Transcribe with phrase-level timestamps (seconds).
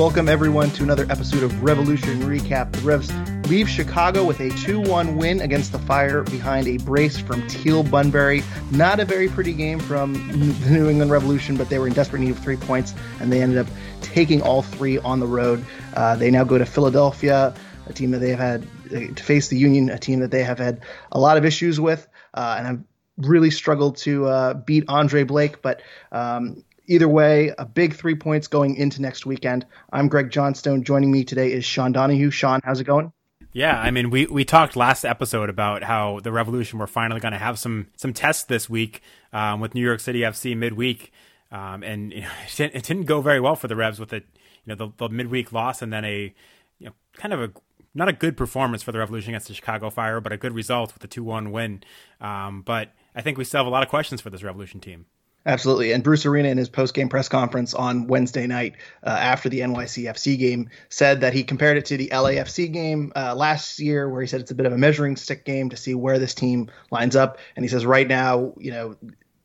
[0.00, 2.72] Welcome everyone to another episode of Revolution Recap.
[2.72, 3.12] The Revs
[3.50, 8.42] leave Chicago with a 2-1 win against the Fire behind a brace from Teal Bunbury.
[8.70, 10.14] Not a very pretty game from
[10.62, 13.42] the New England Revolution, but they were in desperate need of three points, and they
[13.42, 13.66] ended up
[14.00, 15.62] taking all three on the road.
[15.92, 17.54] Uh, they now go to Philadelphia,
[17.86, 20.44] a team that they have had uh, to face the Union, a team that they
[20.44, 20.80] have had
[21.12, 22.80] a lot of issues with, uh, and have
[23.18, 28.48] really struggled to uh, beat Andre Blake, but um, Either way, a big three points
[28.48, 29.64] going into next weekend.
[29.92, 30.82] I'm Greg Johnstone.
[30.82, 32.32] Joining me today is Sean Donahue.
[32.32, 33.12] Sean, how's it going?
[33.52, 37.30] Yeah, I mean, we, we talked last episode about how the Revolution were finally going
[37.30, 41.12] to have some some tests this week um, with New York City FC midweek,
[41.52, 44.26] um, and you know, it, didn't, go very well for the Revs with it,
[44.64, 46.34] you know, the, the midweek loss and then a
[46.80, 47.52] you know kind of a
[47.94, 50.92] not a good performance for the Revolution against the Chicago Fire, but a good result
[50.92, 51.84] with the two one win.
[52.20, 55.06] Um, but I think we still have a lot of questions for this Revolution team.
[55.46, 55.92] Absolutely.
[55.92, 60.38] And Bruce Arena in his post-game press conference on Wednesday night uh, after the NYCFC
[60.38, 64.26] game said that he compared it to the LAFC game uh, last year, where he
[64.26, 67.16] said it's a bit of a measuring stick game to see where this team lines
[67.16, 67.38] up.
[67.56, 68.96] And he says right now, you know,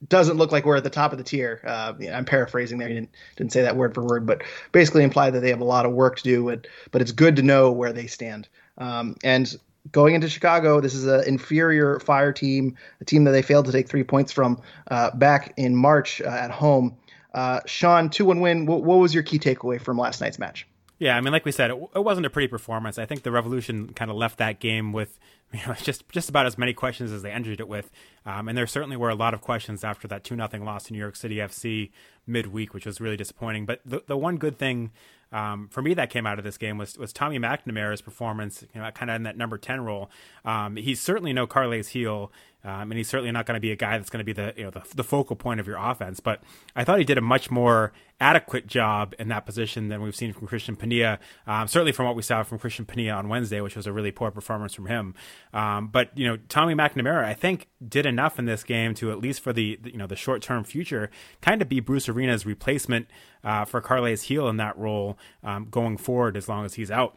[0.07, 1.61] doesn't look like we're at the top of the tier.
[1.65, 2.89] Uh, I'm paraphrasing there.
[2.89, 4.43] He didn't didn't say that word for word, but
[4.73, 6.43] basically implied that they have a lot of work to do.
[6.43, 8.49] But, but it's good to know where they stand.
[8.77, 9.55] Um, and
[9.91, 13.71] going into Chicago, this is an inferior Fire team, a team that they failed to
[13.71, 16.97] take three points from uh, back in March uh, at home.
[17.33, 18.65] Uh, Sean, two one win.
[18.65, 20.67] What, what, was your key takeaway from last night's match?
[20.97, 22.97] Yeah, I mean, like we said, it, it wasn't a pretty performance.
[22.97, 25.19] I think the Revolution kind of left that game with
[25.53, 27.91] you know just just about as many questions as they entered it with,
[28.25, 30.93] um, and there certainly were a lot of questions after that two nothing loss to
[30.93, 31.91] New York City FC
[32.25, 33.65] midweek, which was really disappointing.
[33.65, 34.91] But the the one good thing
[35.35, 38.79] um, for me that came out of this game was was Tommy McNamara's performance, you
[38.79, 40.09] know, kind of in that number ten role.
[40.45, 42.31] Um, he's certainly no Carles Gil,
[42.63, 44.53] um, and he's certainly not going to be a guy that's going to be the
[44.55, 46.21] you know the, the, focal point of your offense.
[46.21, 46.41] But
[46.73, 47.91] I thought he did a much more
[48.21, 51.19] adequate job in that position than we've seen from Cristian Penilla.
[51.45, 54.11] Um, certainly from what we saw from Cristian Penilla on Wednesday, which was a really
[54.11, 55.15] poor performance from him.
[55.53, 59.19] Um, but you know, Tommy McNamara, I think, did enough in this game to at
[59.19, 61.09] least for the, you know the short term future,
[61.41, 63.07] kind of be Bruce Arena's replacement
[63.43, 67.15] uh, for Carles Gil in that role um, going forward as long as he's out.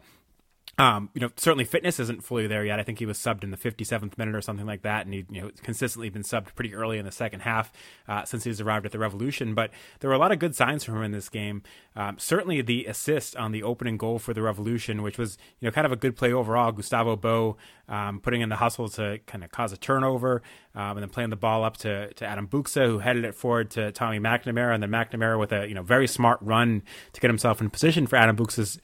[0.79, 2.79] Um, you know, certainly fitness isn't fully there yet.
[2.79, 5.25] I think he was subbed in the 57th minute or something like that, and he,
[5.29, 7.73] you know, consistently been subbed pretty early in the second half
[8.07, 9.53] uh, since he's arrived at the Revolution.
[9.53, 11.63] But there were a lot of good signs from him in this game.
[11.97, 15.71] Um, certainly the assist on the opening goal for the Revolution, which was you know
[15.73, 16.71] kind of a good play overall.
[16.71, 17.57] Gustavo Bou
[17.89, 20.41] um, putting in the hustle to kind of cause a turnover,
[20.75, 23.69] um, and then playing the ball up to, to Adam Buksa, who headed it forward
[23.71, 27.29] to Tommy McNamara, and then McNamara with a you know very smart run to get
[27.29, 28.79] himself in position for Adam Buksa's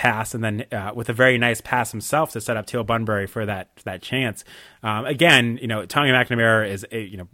[0.00, 3.26] pass, and then uh, with a very nice pass himself to set up Teal Bunbury
[3.26, 4.44] for that that chance.
[4.82, 7.28] Um, again, you know, Tommy McNamara is a you know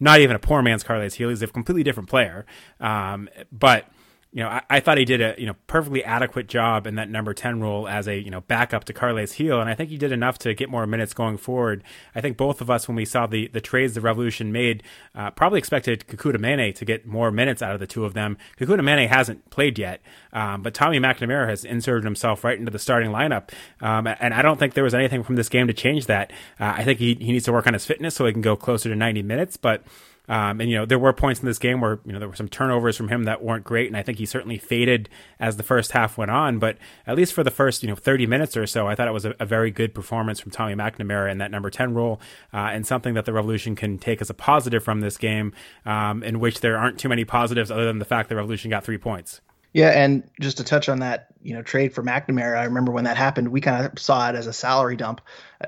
[0.00, 1.28] not even a poor man's Carles Gil.
[1.28, 2.44] He's a completely different player,
[2.80, 3.86] um, but
[4.32, 7.10] you know, I, I, thought he did a you know perfectly adequate job in that
[7.10, 9.96] number ten role as a you know backup to Carles Gil, and I think he
[9.96, 11.82] did enough to get more minutes going forward.
[12.14, 14.84] I think both of us, when we saw the the trades the Revolution made,
[15.16, 18.38] uh, probably expected Kekuta Manneh to get more minutes out of the two of them.
[18.56, 20.00] Kekuta Manneh hasn't played yet,
[20.32, 24.42] um, but Tommy McNamara has inserted himself right into the starting lineup, um, and I
[24.42, 26.30] don't think there was anything from this game to change that.
[26.60, 28.54] Uh, I think he he needs to work on his fitness so he can go
[28.54, 29.82] closer to ninety minutes, but.
[30.30, 32.36] Um, and you know there were points in this game where you know there were
[32.36, 35.08] some turnovers from him that weren't great, and I think he certainly faded
[35.40, 36.60] as the first half went on.
[36.60, 39.12] But at least for the first you know 30 minutes or so, I thought it
[39.12, 42.20] was a, a very good performance from Tommy McNamara in that number 10 role,
[42.54, 45.52] uh, and something that the Revolution can take as a positive from this game,
[45.84, 48.84] um, in which there aren't too many positives other than the fact the Revolution got
[48.84, 49.40] three points.
[49.72, 52.58] Yeah, and just to touch on that, you know trade for McNamara.
[52.58, 55.20] I remember when that happened, we kind of saw it as a salary dump.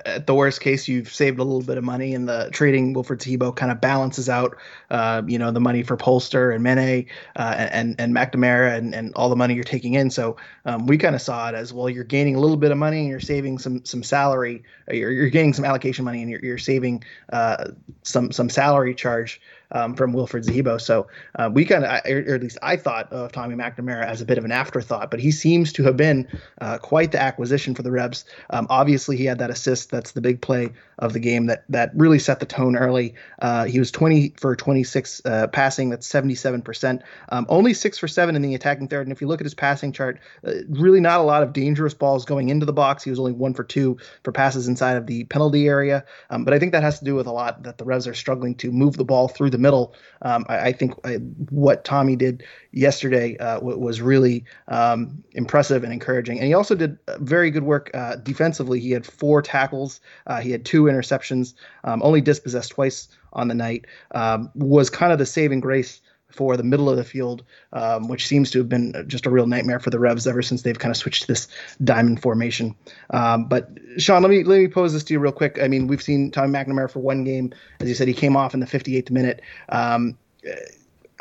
[0.04, 3.18] At the worst case, you've saved a little bit of money, and the trading Wilfried
[3.18, 4.56] Zahibo kind of balances out,
[4.90, 7.06] uh, you know, the money for Polster and Manneh
[7.36, 10.10] uh, and and McNamara and, and all the money you're taking in.
[10.10, 11.88] So um, we kind of saw it as well.
[11.88, 14.64] You're gaining a little bit of money, and you're saving some some salary.
[14.90, 17.68] You're, you're gaining some allocation money, and you're, you're saving uh,
[18.02, 19.40] some some salary charge
[19.72, 20.80] um, from Wilfried Zahibo.
[20.80, 24.24] So uh, we kind of, or at least I thought of Tommy McNamara as a
[24.24, 26.28] bit of an afterthought, but he seems to have been
[26.60, 28.24] uh, quite the acquisition for the Revs.
[28.50, 29.90] Um, obviously, he had that assist.
[29.90, 33.14] That's the big play of the game that that really set the tone early.
[33.40, 35.90] Uh, he was 20 for 26 uh, passing.
[35.90, 37.02] That's 77 percent.
[37.30, 39.06] Um, only six for seven in the attacking third.
[39.06, 41.94] And if you look at his passing chart, uh, really not a lot of dangerous
[41.94, 43.02] balls going into the box.
[43.02, 46.04] He was only one for two for passes inside of the penalty area.
[46.30, 48.14] Um, but I think that has to do with a lot that the Revs are
[48.14, 49.94] struggling to move the ball through the middle.
[50.22, 51.14] Um, I, I, think I,
[51.50, 56.38] what Tommy did yesterday uh, w- was really um, impressive and encouraging.
[56.38, 58.80] And he also did very good work uh, defensively.
[58.80, 61.54] He had four tackles, uh, he had two interceptions,
[61.84, 63.86] um, only dispossessed twice on the night.
[64.10, 66.00] Um, was kind of the saving grace
[66.32, 69.46] for the middle of the field, um, which seems to have been just a real
[69.46, 71.48] nightmare for the Revs ever since they've kind of switched to this
[71.82, 72.74] diamond formation.
[73.10, 75.58] Um, but Sean, let me let me pose this to you real quick.
[75.62, 78.54] I mean, we've seen Tommy McNamara for one game, as you said, he came off
[78.54, 79.42] in the 58th minute.
[79.68, 80.18] Um,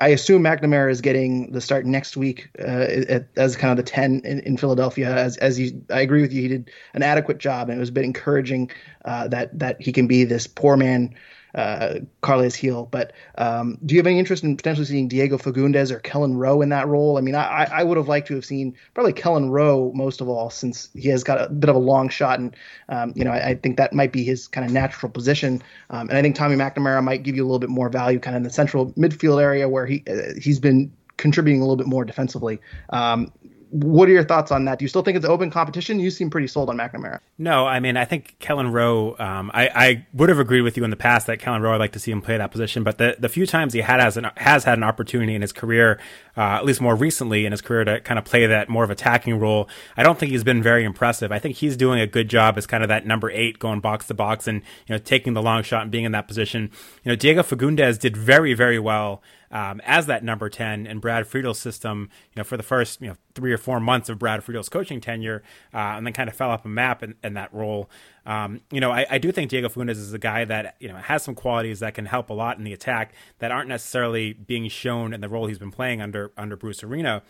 [0.02, 4.22] I assume McNamara is getting the start next week uh, as kind of the 10
[4.26, 5.16] in, in, Philadelphia.
[5.16, 7.90] As, as he, I agree with you, he did an adequate job, and it was
[7.90, 8.72] a bit encouraging
[9.06, 11.14] uh, that that he can be this poor man
[11.56, 12.86] uh, Carles Gil.
[12.86, 16.62] But um, do you have any interest in potentially seeing Diego Fagundez or Kelyn Rowe
[16.62, 17.18] in that role?
[17.18, 20.30] I mean, I, I would have liked to have seen probably Kelyn Rowe most of
[20.30, 22.56] all, since he has got a bit of a long shot, and
[22.90, 25.62] um, you know, I, I, think that might be his kind of natural position.
[25.90, 28.36] Um, and I think Tommy McNamara might give you a little bit more value, kind
[28.36, 31.88] of in the central midfield area where he uh, he's been contributing a little bit
[31.88, 32.60] more defensively.
[32.90, 33.32] Um,
[33.72, 34.80] what are your thoughts on that?
[34.80, 36.00] Do you still think it's open competition?
[36.00, 37.20] You seem pretty sold on McNamara.
[37.38, 40.84] No, I mean, I think Kelyn Rowe, um, I, I, would have agreed with you
[40.84, 42.98] in the past that Kelyn Rowe, I'd like to see him play that position, but
[42.98, 46.00] the, the few times he had has, an, has had an opportunity in his career,
[46.38, 48.90] uh, at least more recently in his career to kind of play that more of
[48.90, 51.32] a attacking role, I don't think he's been very impressive.
[51.32, 54.08] I think he's doing a good job as kind of that number eight going box
[54.08, 56.70] to box and, you know, taking the long shot and being in that position.
[57.04, 61.26] You know, Diego Fagundez did very, very well um, as that number 10 and Brad
[61.26, 64.42] Friedel's system, you know, for the first, you know, three or four months of Brad
[64.42, 65.44] Friedel's coaching tenure,
[65.74, 67.90] uh, and then kind of fell off a map in, in that role.
[68.26, 70.98] Um, you know, I, I, do think Diego Fagundez is a guy that, you know,
[70.98, 74.68] has some qualities that can help a lot in the attack that aren't necessarily being
[74.70, 77.24] shown in the role he's been playing under, under Bruce Arena.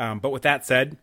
[0.00, 0.96] Um, but with that said,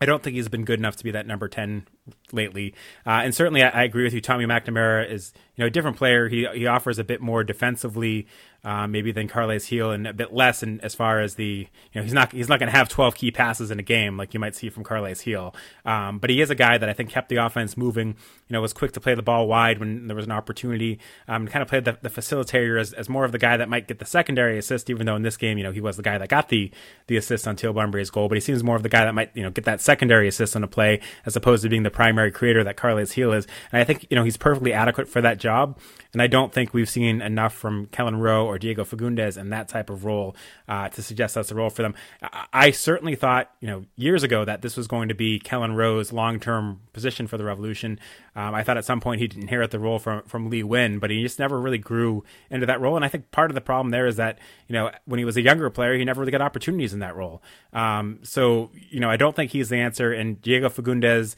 [0.00, 1.86] I don't think he's been good enough to be that number 10
[2.32, 2.74] lately.
[3.06, 4.20] Uh, and certainly, I, I, agree with you.
[4.20, 6.28] Tommy McNamara is, you know, a different player.
[6.28, 8.26] He he offers a bit more defensively,
[8.64, 12.00] uh, maybe than Carles Gil, and a bit less in as far as the, you
[12.00, 14.34] know, he's not he's not going to have 12 key passes in a game like
[14.34, 15.54] you might see from Carles Gil.
[15.84, 18.08] Um, but he is a guy that I think kept the offense moving.
[18.08, 20.98] You know, was quick to play the ball wide when there was an opportunity.
[21.28, 23.88] Um, kind of played the, the facilitator as, as more of the guy that might
[23.88, 24.90] get the secondary assist.
[24.90, 26.70] Even though in this game, you know, he was the guy that got the
[27.06, 29.30] the assist on Teal Bunbury's goal, but he seems more of the guy that might
[29.34, 32.30] you know get that secondary assist on a play as opposed to being the primary
[32.30, 33.46] creator that Carles Gil is.
[33.72, 35.78] And I think, you know, he's perfectly adequate for that job.
[36.12, 39.68] And I don't think we've seen enough from Kelyn Rowe or Diego Fagundez in that
[39.68, 40.36] type of role
[40.68, 41.94] uh, to suggest that's a role for them.
[42.22, 45.74] I, I, certainly thought, you know, years ago that this was going to be Kelyn
[45.74, 47.98] Rowe's long term position for the Revolution.
[48.34, 51.10] Um, I thought at some point he'd inherit the role from, from Lee Nguyen, but
[51.10, 52.96] he just never really grew into that role.
[52.96, 54.38] And I think part of the problem there is that,
[54.68, 57.16] you know, when he was a younger player, he never really got opportunities in that
[57.16, 57.42] role.
[57.72, 60.12] Um, so, you know, I don't think he's the answer.
[60.12, 61.34] And Diego Fagundez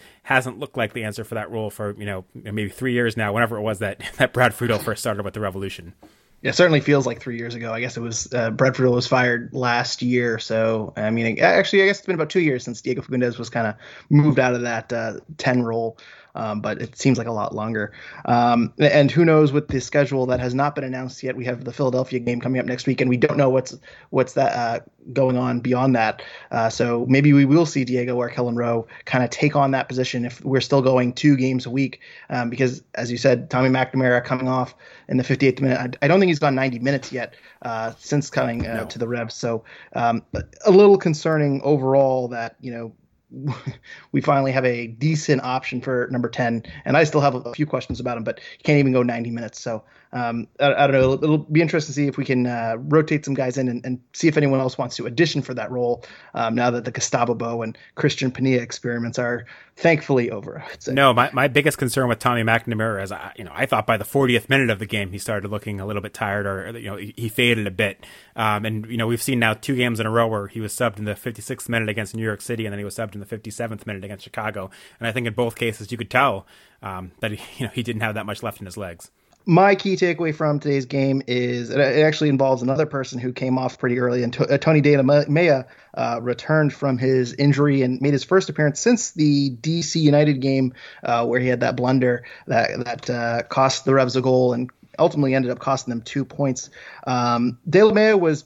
[0.49, 3.33] hasn't looked like the answer for that role for, you know, maybe three years now,
[3.33, 5.95] whenever it was that, that Brad Friedel first started with the Revolution.
[6.41, 7.73] Yeah, certainly feels like three years ago.
[7.73, 11.83] I guess it was uh, Brad Friedel was fired last year, so I mean, actually,
[11.83, 13.75] I guess it's been about two years since Diego Fagundez was kind of
[14.09, 15.99] moved out of that uh, ten role
[16.39, 17.93] um, but it seems like a lot longer.
[18.25, 21.37] Um, and who knows with the schedule that has not been announced yet?
[21.37, 23.77] We have the Philadelphia game coming up next week, and we don't know what's
[24.11, 24.81] what's that uh,
[25.13, 26.23] going on beyond that.
[26.51, 29.89] Uh, so maybe we will see Diego or Kelyn Rowe kind of take on that
[29.89, 33.69] position if we're still going two games a week, um, because as you said, Tommy
[33.69, 34.75] McNamara coming off
[35.09, 35.97] in the 58th minute.
[36.01, 38.87] I, I don't think he's gone 90 minutes yet uh, since coming uh, no.
[38.87, 39.35] to the Revs.
[39.35, 39.65] So
[39.95, 40.23] um,
[40.65, 42.93] a little concerning overall that you know
[44.13, 47.67] we finally have a decent option for number 10 and i still have a, few
[47.67, 51.13] questions about him but can't even go 90 minutes so um, I, I, don't know
[51.13, 53.85] it'll, it'll, be interesting to see if we can uh, rotate some guys in and,
[53.85, 56.91] and, see if anyone else wants to audition for that role um, now that the
[56.91, 59.47] gustavo bou and Cristian Penilla experiments are
[59.77, 63.65] thankfully over no my, my biggest concern with tommy mcnamara is I, you know i
[63.65, 66.47] thought by the 40th minute of the game he started looking a little bit tired
[66.47, 68.05] or you know he, he faded a bit.
[68.37, 70.73] Um, and you know we've seen now two games in a row where he was
[70.73, 73.21] subbed in the 56th minute against new york city and then he was subbed in
[73.21, 74.71] the 57th minute against Chicago.
[74.99, 76.47] And I think in both cases you could tell
[76.83, 79.11] um, that he, you know he didn't have that much left in his legs
[79.49, 83.79] my key takeaway from today's game is it actually involves another person who came off
[83.79, 88.51] pretty early, and uh, Tony De uh, returned from his injury and made his first
[88.51, 93.43] appearance since the DC United game, uh, where he had that blunder that that uh,
[93.45, 96.69] cost the Revs a goal and ultimately ended up costing them two points.
[97.07, 98.45] Um, Delamea was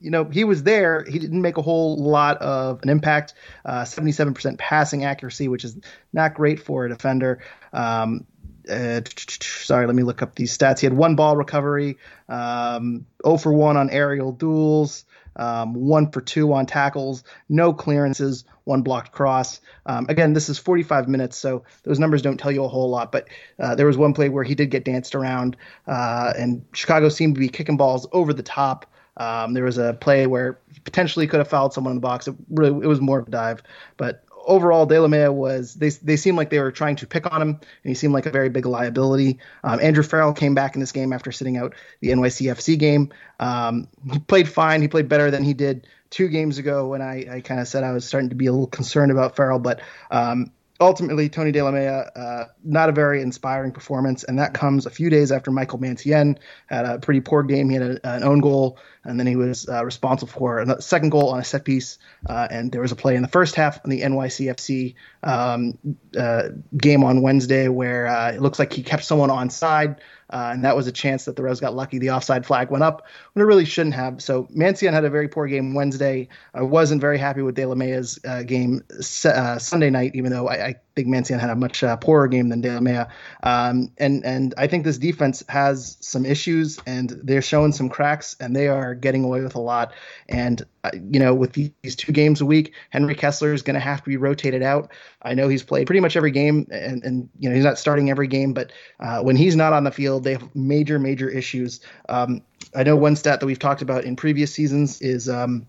[0.00, 1.04] you know, he was there.
[1.04, 3.34] He didn't make a whole lot of an impact.
[3.66, 5.76] Uh, 77% passing accuracy, which is
[6.12, 7.42] not great for a defender.
[7.74, 8.26] Um,
[8.70, 9.00] uh,
[9.40, 10.80] sorry, let me look up these stats.
[10.80, 11.98] He had one ball recovery,
[12.28, 15.04] um, 0 for 1 on aerial duels,
[15.36, 19.60] um, 1 for 2 on tackles, no clearances, one blocked cross.
[19.86, 23.12] Um, again, this is 45 minutes, so those numbers don't tell you a whole lot,
[23.12, 27.08] but uh, there was one play where he did get danced around, uh, and Chicago
[27.08, 28.86] seemed to be kicking balls over the top.
[29.16, 32.26] Um, there was a play where he potentially could have fouled someone in the box.
[32.28, 33.62] It really it was more of a dive,
[33.96, 37.48] but overall, Delamea was they they seemed like they were trying to pick on him,
[37.48, 39.38] and he seemed like a very big liability.
[39.64, 43.12] Um, Andrew Farrell came back in this game after sitting out the NYCFC game.
[43.38, 44.82] Um, he played fine.
[44.82, 47.84] He played better than he did two games ago when I, I kind of said
[47.84, 49.80] I was starting to be a little concerned about Farrell, but
[50.10, 55.10] um, ultimately, Tony Delamea, uh, not a very inspiring performance, and that comes a few
[55.10, 57.68] days after Michael Mancienne had a pretty poor game.
[57.68, 61.10] He had a, an own goal, and then he was uh, responsible for a second
[61.10, 61.98] goal on a set piece.
[62.28, 65.78] Uh, and there was a play in the first half on the NYCFC um,
[66.18, 70.00] uh, game on Wednesday where uh, it looks like he kept someone on side.
[70.32, 71.98] Uh, and that was a chance that the Revs got lucky.
[71.98, 74.22] The offside flag went up when it really shouldn't have.
[74.22, 76.28] So Mancienne had a very poor game Wednesday.
[76.54, 78.82] I wasn't very happy with Delamea's uh, game
[79.24, 82.48] uh, Sunday night, even though I, I think Mancienne had a much uh, poorer game
[82.48, 83.08] than Delamea.
[83.42, 88.36] Um, and and I think this defense has some issues, and they're showing some cracks,
[88.38, 89.92] and they are getting away with a lot.
[90.28, 94.02] And you know, with these two games a week, Henry Kessler is going to have
[94.02, 94.92] to be rotated out.
[95.22, 98.10] I know he's played pretty much every game, and, and you know he's not starting
[98.10, 101.80] every game, but uh, when he's not on the field, they have major, major issues.
[102.08, 102.42] Um,
[102.74, 105.66] I know one stat that we've talked about in previous seasons is um,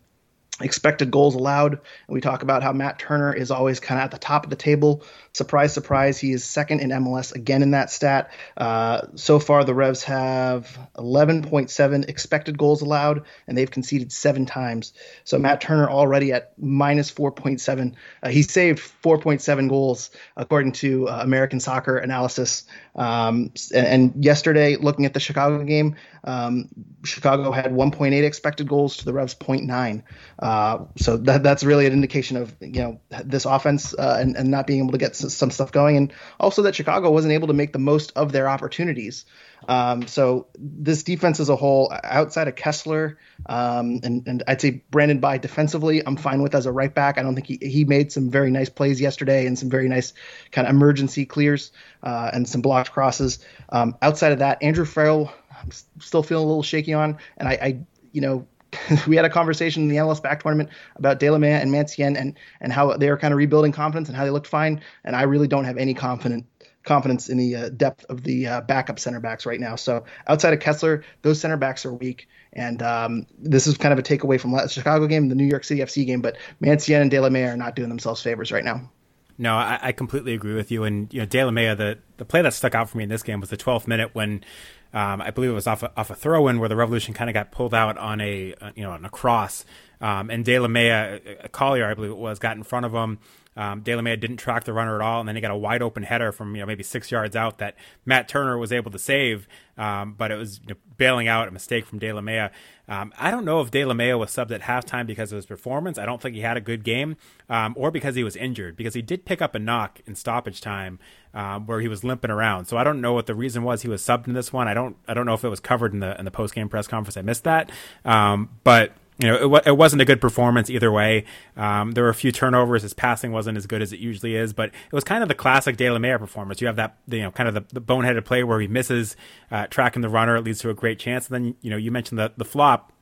[0.59, 1.73] expected goals allowed.
[1.73, 4.49] And we talk about how Matt Turner is always kind of at the top of
[4.49, 5.03] the table.
[5.33, 8.31] Surprise, surprise, he is second in MLS again in that stat.
[8.57, 14.93] Uh, so far, the Revs have 11.7 expected goals allowed, and they've conceded seven times.
[15.23, 17.93] So Matt Turner already at minus 4.7.
[18.21, 22.65] Uh, he saved 4.7 goals according to uh, American Soccer Analysis.
[22.95, 26.67] Um, and, and, yesterday, looking at the Chicago game, um,
[27.05, 30.03] Chicago had 1.8 expected goals to the Revs 0.9.
[30.51, 34.51] Uh, so that, that's really an indication of you know this offense uh, and, and
[34.51, 37.53] not being able to get some stuff going, and also that Chicago wasn't able to
[37.53, 39.23] make the most of their opportunities.
[39.69, 44.83] Um, so this defense as a whole, outside of Kessler, um, and, and I'd say
[44.91, 47.17] Brandon Bye defensively, I'm fine with as a right back.
[47.17, 50.13] I don't think he, he made some very nice plays yesterday and some very nice
[50.51, 51.71] kind of emergency clears
[52.03, 53.39] uh, and some blocked crosses.
[53.69, 55.31] Um, outside of that, Andrew Farrell,
[55.61, 57.79] I'm still feeling a little shaky on, and I, I
[58.11, 58.47] you know,
[59.07, 62.37] we had a conversation in the MLS back tournament about De La and Mancienne and
[62.59, 64.81] and how they were kind of rebuilding confidence and how they looked fine.
[65.03, 66.45] And I really don't have any confident
[66.83, 69.75] confidence in the uh, depth of the uh, backup center backs right now.
[69.75, 72.27] So outside of Kessler, those center backs are weak.
[72.53, 75.63] And um, this is kind of a takeaway from the Chicago game, the New York
[75.63, 76.21] City FC game.
[76.21, 78.89] But Mancienne and De La are not doing themselves favors right now.
[79.37, 80.83] No, I, I completely agree with you.
[80.83, 83.23] And you know, De La the the play that stuck out for me in this
[83.23, 84.43] game was the 12th minute when
[84.93, 87.29] um, I believe it was off a, off a throw in where the Revolution kind
[87.29, 89.65] of got pulled out on a uh, you know on a cross,
[90.01, 93.19] um, and Delamea, uh, Collier, I believe it was, got in front of him.
[93.55, 96.03] Um, Delamea didn't track the runner at all, and then he got a wide open
[96.03, 99.47] header from you know maybe six yards out that Matt Turner was able to save,
[99.77, 102.51] um, but it was you know, bailing out a mistake from Delamea.
[102.87, 105.97] Um, I don't know if Delamea was subbed at halftime because of his performance.
[105.97, 107.17] I don't think he had a good game,
[107.49, 110.61] um, or because he was injured, because he did pick up a knock in stoppage
[110.61, 110.99] time
[111.33, 112.65] um, where he was limping around.
[112.65, 114.67] So I don't know what the reason was he was subbed in this one.
[114.67, 116.69] I don't I don't know if it was covered in the in the post game
[116.69, 117.17] press conference.
[117.17, 117.69] I missed that,
[118.05, 121.25] um, but you know, it, it, wasn't a good performance either way.
[121.55, 122.81] Um, there were a few turnovers.
[122.81, 125.35] His passing wasn't as good as it usually is, but it was kind of the
[125.35, 126.59] classic Delamea performance.
[126.59, 129.15] You have that, you know, kind of the, the boneheaded play where he misses
[129.51, 130.35] uh, tracking the runner.
[130.35, 131.29] It leads to a great chance.
[131.29, 132.93] And then, you know, you mentioned the, the flop.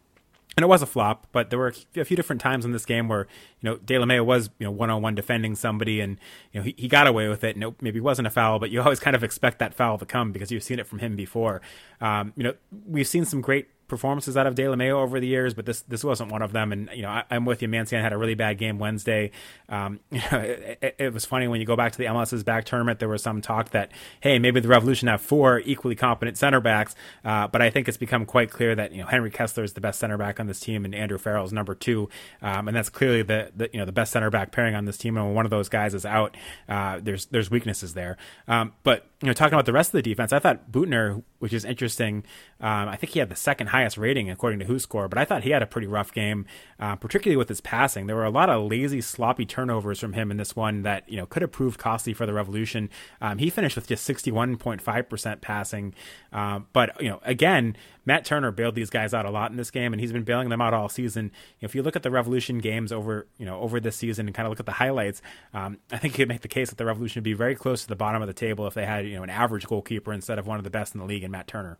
[0.58, 3.08] And it was a flop, but there were a few different times in this game
[3.08, 3.28] where
[3.62, 6.18] you know Delamea was you know one on one defending somebody, and
[6.52, 7.56] you know he, he got away with it.
[7.56, 10.32] It maybe wasn't a foul, but you always kind of expect that foul to come
[10.34, 11.62] because you've seen it from him before.
[12.02, 12.56] Um, you know
[12.88, 16.32] we've seen some great performances out of Delamea over the years, but this this wasn't
[16.32, 16.72] one of them.
[16.72, 17.68] And you know, I, am with you.
[17.68, 19.32] Mancienne had a really bad game Wednesday.
[19.68, 23.00] Um, it, it, was funny when you go back to the MLS's back tournament.
[23.00, 23.92] There was some talk that
[24.22, 27.98] hey, maybe the Revolution have four equally competent center backs, uh, but I think it's
[27.98, 30.60] become quite clear that you know Henry Kessler is the best center back on this
[30.60, 32.08] team, and Andrew Farrell is number two,
[32.42, 34.98] um, and that's clearly the, the you know the best center back pairing on this
[34.98, 35.18] team.
[35.18, 38.18] And when one of those guys is out, uh, there's there's weaknesses there.
[38.48, 41.54] Um, but you know, talking about the rest of the defense, I thought Büttner, which
[41.54, 42.24] is interesting.
[42.62, 45.44] Um, I think he had the second highest rating according to WhoScored, but I thought
[45.44, 46.46] he had a pretty rough game,
[46.82, 48.08] uh, particularly with his passing.
[48.08, 51.16] There were a lot of lazy, sloppy turnovers from him in this one that you
[51.16, 52.90] know could have proved costly for the Revolution.
[53.22, 55.94] Um, he finished with just 61.5 percent passing,
[56.34, 59.72] uh, but you know, again, Matt Turner bailed these guys out a lot in this
[59.72, 61.32] game, and he's been bailing them out all season.
[61.62, 64.46] If you look at the Revolution games over, you know, over this season and kind
[64.46, 65.22] of look at the highlights,
[65.54, 67.84] um, I think you could make the case that the Revolution would be very close
[67.84, 70.38] to the bottom of the table if they had, you know, an average goalkeeper instead
[70.38, 71.78] of one of the best in the league in Matt Turner.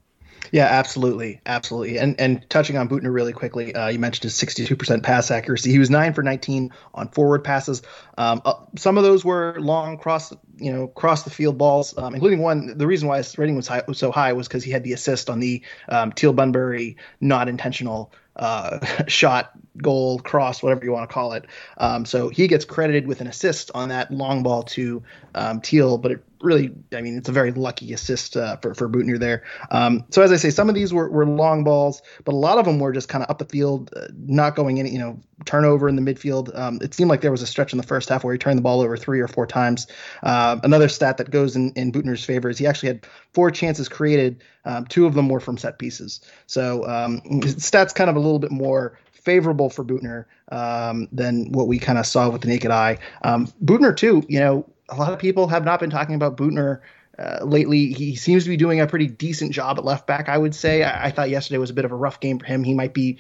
[0.52, 2.00] Yeah, absolutely, absolutely.
[2.00, 5.72] And and touching on Büttner really quickly, uh, you mentioned his 62% pass accuracy.
[5.72, 7.82] He was nine for 19 on forward passes.
[8.18, 12.14] Um, uh, some of those were long cross, you know, cross the field balls, um,
[12.14, 12.78] including one.
[12.78, 14.94] The reason why his rating was, high, was so high was because he had the
[14.94, 21.10] assist on the um, Teal Bunbury not intentional uh, shot, goal, cross, whatever you want
[21.10, 21.46] to call it.
[21.78, 25.04] Um, so he gets credited with an assist on that long ball to
[25.36, 28.90] um, Teal, but it really, I mean, it's a very lucky assist uh, for for
[28.90, 29.44] Büttner there.
[29.72, 32.58] Um, so as I say, some of these were, were long balls, but a lot
[32.58, 35.20] of them were just kind of up the field, uh, not going in, you know,
[35.46, 36.58] turnover in the midfield.
[36.58, 38.58] Um, it seemed like there was a stretch in the first half where he turned
[38.58, 39.88] the ball over three or four times.
[40.24, 43.90] Uh, another stat that goes in, in Büttner's favor is he actually had four chances
[43.90, 44.44] created.
[44.66, 46.22] Um, two of them were from set pieces.
[46.48, 51.68] So um, stats kind of a little bit more favorable for Büttner um, than what
[51.68, 52.98] we kind of saw with the naked eye.
[53.24, 56.82] Um, Büttner too, you know, a lot of people have not been talking about Büttner
[57.20, 57.92] uh, lately.
[57.92, 60.84] He seems to be doing a pretty decent job at left back, I would say.
[60.84, 62.64] I, I thought yesterday was a bit of a rough game for him.
[62.64, 63.18] He might be.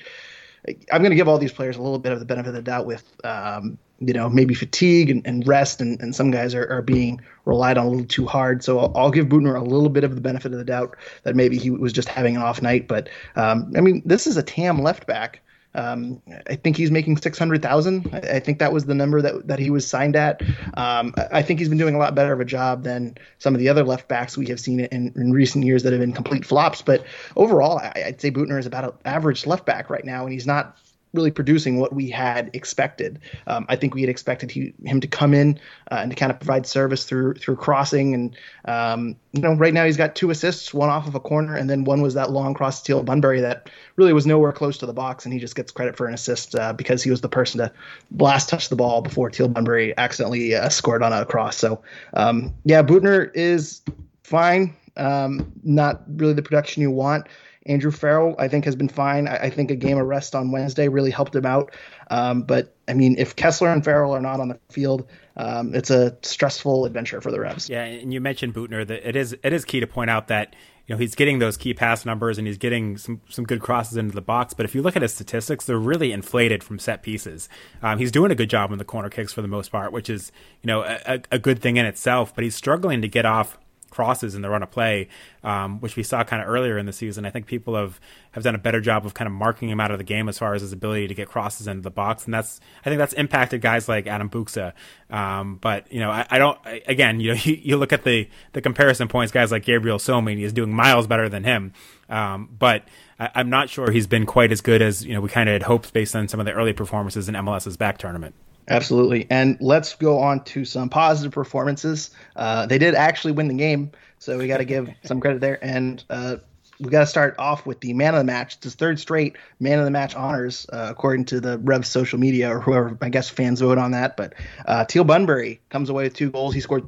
[0.67, 2.61] I'm going to give all these players a little bit of the benefit of the
[2.61, 6.67] doubt with, um, you know, maybe fatigue and, and rest, and, and some guys are,
[6.69, 8.63] are being relied on a little too hard.
[8.63, 11.35] So I'll, I'll, give Büttner a little bit of the benefit of the doubt that
[11.35, 12.87] maybe he was just having an off night.
[12.87, 15.41] But um, I mean, this is a TAM left back
[15.75, 18.09] um, I think he's making six hundred thousand.
[18.13, 20.41] I, think that was the number that that he was signed at.
[20.73, 23.59] Um, I think he's been doing a lot better of a job than some of
[23.59, 26.43] the other left backs we have seen in, in recent years that have been complete
[26.43, 26.81] flops.
[26.81, 30.33] But overall, I, would say Büttner is about an average left back right now, and
[30.33, 30.75] he's not
[31.13, 33.19] really producing what we had expected.
[33.47, 35.59] Um, I think we had expected he, him to come in
[35.91, 39.73] uh, and to kind of provide service through through crossing, and um, you know, right
[39.73, 42.31] now he's got two assists, one off of a corner, and then one was that
[42.31, 45.39] long cross to Teal Bunbury that really was nowhere close to the box, and he
[45.39, 47.71] just gets credit for an assist uh, because he was the person to
[48.11, 51.57] blast touch the ball before Teal Bunbury accidentally uh, scored on a cross.
[51.57, 51.81] So
[52.13, 53.81] um, yeah, Büttner is
[54.23, 57.27] fine, um, not really the production you want.
[57.65, 59.27] Andrew Farrell, I think, has been fine.
[59.27, 61.75] I, I think a game of rest on Wednesday really helped him out.
[62.09, 65.89] Um, but I mean, if Kessler and Farrell are not on the field, um, it's
[65.89, 67.69] a stressful adventure for the Revs.
[67.69, 68.87] Yeah, and you mentioned Büttner.
[68.87, 70.55] That it is it is key to point out that
[70.87, 73.97] you know he's getting those key pass numbers and he's getting some some good crosses
[73.97, 74.53] into the box.
[74.53, 77.49] But if you look at his statistics, they're really inflated from set pieces.
[77.81, 80.09] Um, he's doing a good job on the corner kicks for the most part, which
[80.09, 80.31] is
[80.63, 82.33] you know a, a good thing in itself.
[82.33, 83.57] But he's struggling to get off
[83.89, 85.07] crosses in the run of play,
[85.43, 87.25] um, which we saw kind of earlier in the season.
[87.25, 87.99] I think people have,
[88.31, 90.37] have done a better job of kind of marking him out of the game as
[90.37, 93.13] far as his ability to get crosses into the box, and that's I think that's
[93.13, 94.73] impacted guys like Adam Buksa.
[95.09, 96.59] Um, but you know, I, I don't.
[96.65, 99.97] I, again, you know, you, you, look at the the comparison points, guys like Gabriel
[99.97, 101.73] Somi, he's doing miles better than him.
[102.09, 102.83] Um, but
[103.19, 105.53] I, I'm not sure he's been quite as good as you know we kind of
[105.53, 108.35] had hoped based on some of the early performances in MLS's back tournament.
[108.69, 109.27] Absolutely.
[109.29, 112.11] And let's go on to some positive performances.
[112.35, 115.63] Uh, they did actually win the game, so we got to give some credit there.
[115.63, 116.37] And uh,
[116.79, 118.55] we got to start off with the man of the match.
[118.55, 122.19] It's his third straight man of the match honors, uh, according to the Rev social
[122.19, 124.15] media or whoever, I guess fans vote on that.
[124.15, 124.33] But
[124.65, 126.53] uh, Teal Bunbury comes away with two goals.
[126.53, 126.87] He scored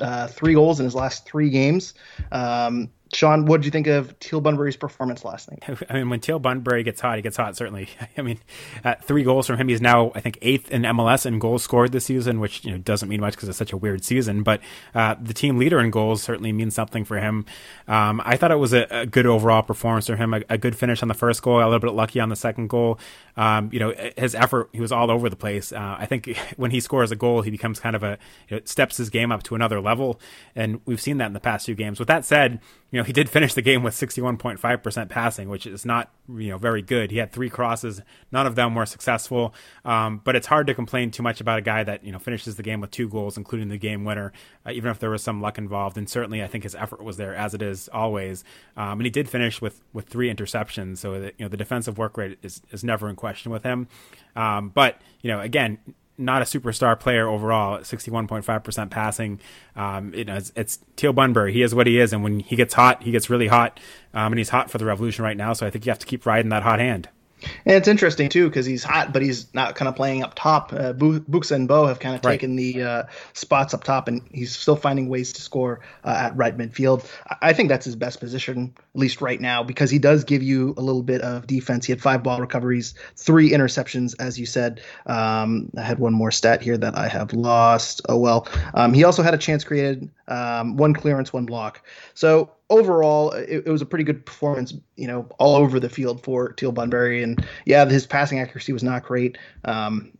[0.00, 1.94] uh, three goals in his last three games.
[2.30, 5.62] Um, Sean, what did you think of Teal Bunbury's performance last night?
[5.90, 7.56] I mean, when Teal Bunbury gets hot, he gets hot.
[7.56, 7.88] Certainly.
[8.16, 8.38] I mean,
[8.84, 9.68] uh, three goals from him.
[9.68, 12.78] He's now, I think, eighth in MLS in goals scored this season, which you know
[12.78, 14.42] doesn't mean much because it's such a weird season.
[14.42, 14.60] But
[14.94, 17.44] uh, the team leader in goals certainly means something for him.
[17.86, 20.32] Um, I thought it was a, a, good overall performance for him.
[20.32, 22.68] A, a, good finish on the first goal, a little bit lucky on the second
[22.68, 22.98] goal.
[23.36, 25.72] Um, you know, his effort, he was all over the place.
[25.72, 28.62] Uh, I think when he scores a goal, he becomes kind of a you know,
[28.64, 30.18] steps his game up to another level,
[30.56, 31.98] and we've seen that in the past few games.
[31.98, 32.60] With that said
[32.92, 36.58] you know, he did finish the game with 61.5% passing, which is not, you know,
[36.58, 37.10] very good.
[37.10, 38.02] He had three crosses.
[38.30, 39.54] None of them were successful.
[39.86, 42.56] Um, but it's hard to complain too much about a guy that, you know, finishes
[42.56, 44.30] the game with two goals, including the game winner,
[44.66, 45.96] uh, even if there was some luck involved.
[45.96, 48.44] And certainly I think his effort was there as it is always.
[48.76, 50.98] Um, and he did finish with, with three interceptions.
[50.98, 53.88] So that, you know, the defensive work rate is, is never in question with him.
[54.36, 55.78] Um, but, you know, again,
[56.24, 57.78] not a superstar player overall.
[57.78, 59.40] 61.5% passing.
[59.76, 61.52] Um, you know, it's, it's Teal Bunbury.
[61.52, 62.12] He is what he is.
[62.12, 63.78] And when he gets hot, he gets really hot.
[64.14, 65.52] Um, and he's hot for the Revolution right now.
[65.52, 67.08] So I think you have to keep riding that hot hand.
[67.64, 70.72] And it's interesting too because he's hot, but he's not kind of playing up top.
[70.72, 72.32] Uh, Buksa and Bou have kind of right.
[72.32, 73.02] taken the uh,
[73.32, 77.08] spots up top, and he's still finding ways to score uh, at right midfield.
[77.40, 80.74] I think that's his best position, at least right now, because he does give you
[80.76, 81.86] a little bit of defense.
[81.86, 84.80] He had five ball recoveries, three interceptions, as you said.
[85.06, 88.02] Um, I had one more stat here that I have lost.
[88.08, 88.48] Oh well.
[88.74, 91.84] Um, he also had a chance created, um, one clearance, one block.
[92.14, 96.22] So overall, it, it, was a pretty good performance, you know, all over the field
[96.22, 97.22] for Teal Bunbury.
[97.22, 99.38] And yeah, his passing accuracy was not great.
[99.64, 100.12] Um,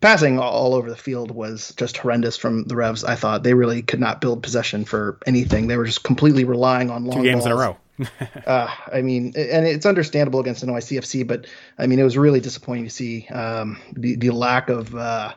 [0.00, 3.04] passing all over the field was just horrendous from the Revs.
[3.04, 5.66] I thought they really could not build possession for anything.
[5.66, 7.46] They were just completely relying on long two games balls.
[7.46, 7.76] in a row.
[8.46, 11.46] uh, I mean, and it's understandable against an NYCFC, but
[11.78, 14.94] I mean, it was really disappointing to see um, the the lack of.
[14.94, 15.34] Uh,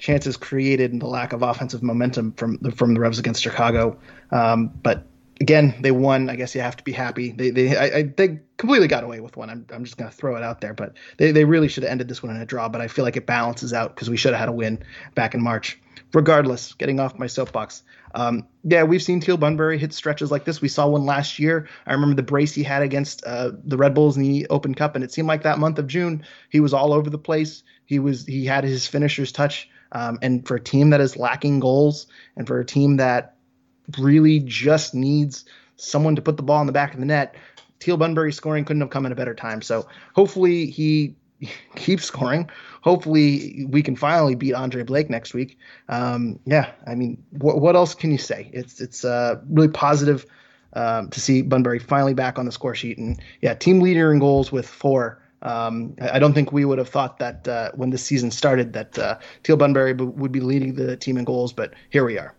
[0.00, 3.98] chances created and the lack of offensive momentum from the, from the Revs against Chicago.
[4.30, 5.06] Um, but
[5.40, 6.28] again, they won.
[6.28, 7.32] I guess you have to be happy.
[7.32, 9.50] They they I, I, they completely got away with one.
[9.50, 12.08] I'm I'm just gonna throw it out there, but they they really should have ended
[12.08, 12.68] this one in a draw.
[12.68, 14.82] But I feel like it balances out because we should have had a win
[15.14, 15.78] back in March.
[16.12, 17.84] Regardless, getting off my soapbox.
[18.16, 20.60] Um, yeah, we've seen Teal Bunbury hit stretches like this.
[20.60, 21.68] We saw one last year.
[21.86, 24.96] I remember the brace he had against uh, the Red Bulls in the Open Cup,
[24.96, 27.62] and it seemed like that month of June he was all over the place.
[27.86, 29.68] He was he had his finisher's touch.
[29.92, 33.36] Um, and for a team that is lacking goals, and for a team that
[33.98, 35.44] really just needs
[35.76, 37.34] someone to put the ball in the back of the net.
[37.78, 39.62] Teal Bunbury scoring couldn't have come at a better time.
[39.62, 41.16] So hopefully he
[41.76, 42.48] keeps scoring.
[42.82, 45.58] Hopefully we can finally beat Andre Blake next week.
[45.88, 48.50] Um, yeah, I mean, what, what else can you say?
[48.52, 50.26] It's it's uh, really positive
[50.74, 54.18] um, to see Bunbury finally back on the score sheet, and yeah, team leader in
[54.18, 55.22] goals with four.
[55.42, 58.98] Um, I don't think we would have thought that uh, when the season started that
[58.98, 62.34] uh, Teal Bunbury b- would be leading the team in goals, but here we are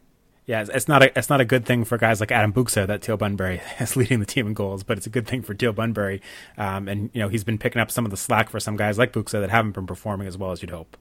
[0.51, 3.01] yeah, it's not a it's not a good thing for guys like Adam Buksa that
[3.01, 5.71] Teal Bunbury is leading the team in goals, but it's a good thing for Teal
[5.71, 6.21] Bunbury.
[6.57, 8.97] Um, and you know he's been picking up some of the slack for some guys
[8.97, 10.97] like Buksa that haven't been performing as well as you'd hope.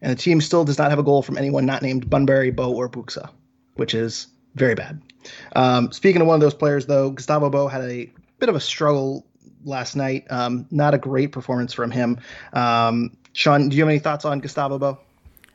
[0.00, 2.72] And the team still does not have a goal from anyone not named Bunbury, Bou,
[2.72, 3.28] or Buksa,
[3.74, 5.02] which is very bad.
[5.54, 8.60] Um, speaking of one of those players, though, Gustavo Bou had a bit of a
[8.60, 9.26] struggle
[9.64, 10.24] last night.
[10.30, 12.20] Um, not a great performance from him.
[12.54, 14.96] Um, Sean, do you have any thoughts on Gustavo Bou?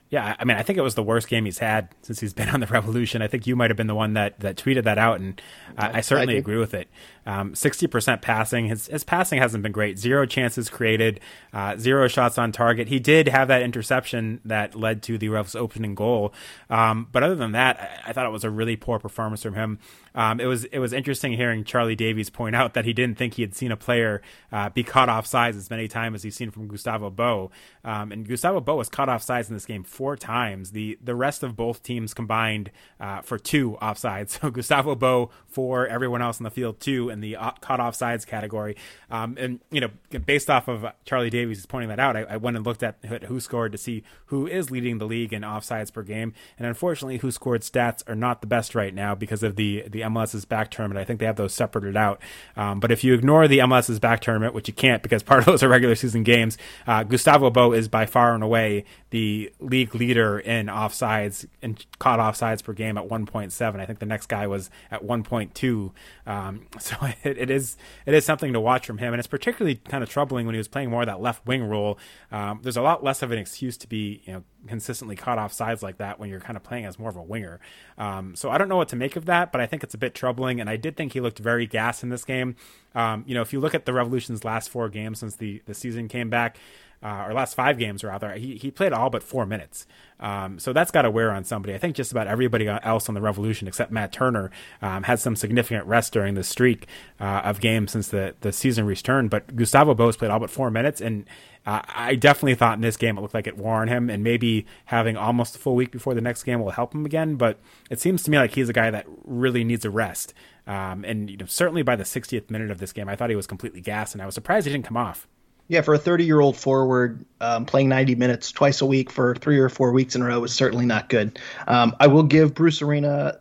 [0.09, 2.49] Yeah, I mean, I think it was the worst game he's had since he's been
[2.49, 3.21] on the Revolution.
[3.21, 5.41] I think you might have been the one that, that tweeted that out, and
[5.77, 6.87] I, I certainly I agree with it.
[7.27, 8.67] Um, 60% passing.
[8.67, 9.99] His, his passing hasn't been great.
[9.99, 11.19] Zero chances created,
[11.51, 12.87] uh, zero shots on target.
[12.87, 16.33] He did have that interception that led to the Revs' opening goal.
[16.69, 19.55] Um, but other than that, I, I, thought it was a really poor performance from
[19.55, 19.79] him.
[20.15, 23.35] Um, it was it was interesting hearing Charlie Davies point out that he didn't think
[23.35, 26.35] he had seen a player uh, be caught off sides as many times as he's
[26.35, 27.51] seen from Gustavo Bou.
[27.83, 30.71] Um, and Gustavo Bou was caught off sides in this game four times.
[30.71, 34.37] The the rest of both teams combined uh, for two offsides.
[34.47, 37.95] So Gustavo Bou four, everyone else in the field two in the uh, caught off
[37.95, 38.75] sides category.
[39.09, 42.57] Um, and you know, based off of Charlie Davies pointing that out, I, I, went
[42.57, 46.33] and looked at WhoScored to see who is leading the league in offsides per game.
[46.57, 50.45] And unfortunately, WhoScored stats are not the best right now because of the the MLS's
[50.45, 50.99] back tournament.
[50.99, 52.21] I think they have those separated out.
[52.55, 55.45] Um, but if you ignore the MLS's back tournament, which you can't because part of
[55.45, 59.95] those are regular season games, uh, Gustavo Bou is by far and away the league
[59.95, 63.79] leader in offsides and caught offsides per game at 1.7.
[63.79, 65.91] I think the next guy was at 1.2.
[66.25, 69.75] Um, so it, it is it is something to watch from him, and it's particularly
[69.75, 71.97] kind of troubling when he was playing more of that left wing role.
[72.31, 75.53] Um, there's a lot less of an excuse to be you know consistently caught off
[75.53, 77.59] sides like that when you're kind of playing as more of a winger.
[77.97, 79.97] Um, so I don't know what to make of that, but I think it's a
[79.97, 80.59] bit troubling.
[80.59, 82.55] And I did think he looked very gas in this game.
[82.95, 85.73] Um, you know, if you look at the Revolution's last four games since the, the
[85.73, 86.57] season came back,
[87.03, 89.85] uh, or last five games rather, he, he played all but four minutes.
[90.19, 91.75] Um, so that's got to wear on somebody.
[91.75, 94.49] I think just about everybody else on the Revolution except Matt Turner
[94.81, 96.87] um, had some significant rest during the streak
[97.19, 99.29] uh, of games since the, the season returned.
[99.29, 101.25] But Gustavo Bou's played all but four minutes, and
[101.67, 104.23] uh, I definitely thought in this game it looked like it wore on him, and
[104.23, 107.35] maybe having almost a full week before the next game will help him again.
[107.35, 107.59] But
[107.91, 110.33] it seems to me like he's a guy that really needs a rest.
[110.65, 113.35] Um, and you know, certainly by the 60th minute of this game, I thought he
[113.35, 115.27] was completely gassed, and I was surprised he didn't come off.
[115.67, 119.35] Yeah, for a 30 year old forward, um, playing 90 minutes twice a week for
[119.35, 121.39] three or four weeks in a row is certainly not good.
[121.67, 123.39] Um, I will give Bruce Arena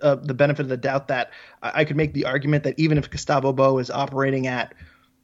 [0.00, 1.30] uh, the benefit of the doubt that
[1.62, 4.74] I, I could make the argument that even if Gustavo Bou is operating at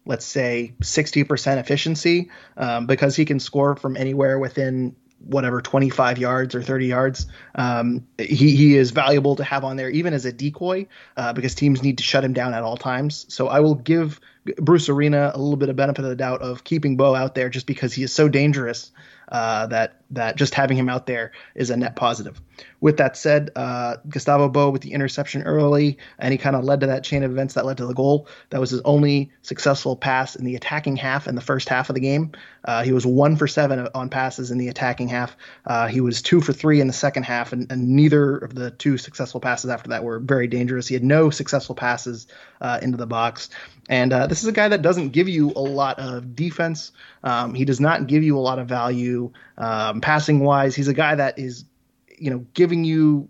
[0.09, 6.55] let's say 60% efficiency um, because he can score from anywhere within whatever 25 yards
[6.55, 7.27] or 30 yards.
[7.55, 10.87] Um, he, he is valuable to have on there even as a decoy
[11.17, 13.27] uh, because teams need to shut him down at all times.
[13.29, 14.21] So I will give
[14.57, 17.49] Bruce Arena a little bit of benefit of the doubt of keeping Bou out there
[17.49, 18.91] just because he is so dangerous
[19.31, 22.41] uh, that that just having him out there is a net positive.
[22.81, 26.81] With that said, uh, Gustavo Bou with the interception early, and he kind of led
[26.81, 28.29] to that chain of events that led to the goal.
[28.51, 31.95] That was his only successful pass in the attacking half in the first half of
[31.95, 32.33] the game.
[32.65, 35.37] Uh, he was one for seven on passes in the attacking half.
[35.67, 38.71] Uh, he was two for three in the second half, and, and, neither of the
[38.71, 40.87] two successful passes after that were very dangerous.
[40.87, 42.27] He had no successful passes
[42.61, 43.49] uh, into the box.
[43.89, 46.93] And uh, this is a guy that doesn't give you a lot of defense.
[47.25, 50.77] Um, he does not give you a lot of value um, passing wise.
[50.77, 51.65] He's a guy that is,
[52.21, 53.29] you know, giving you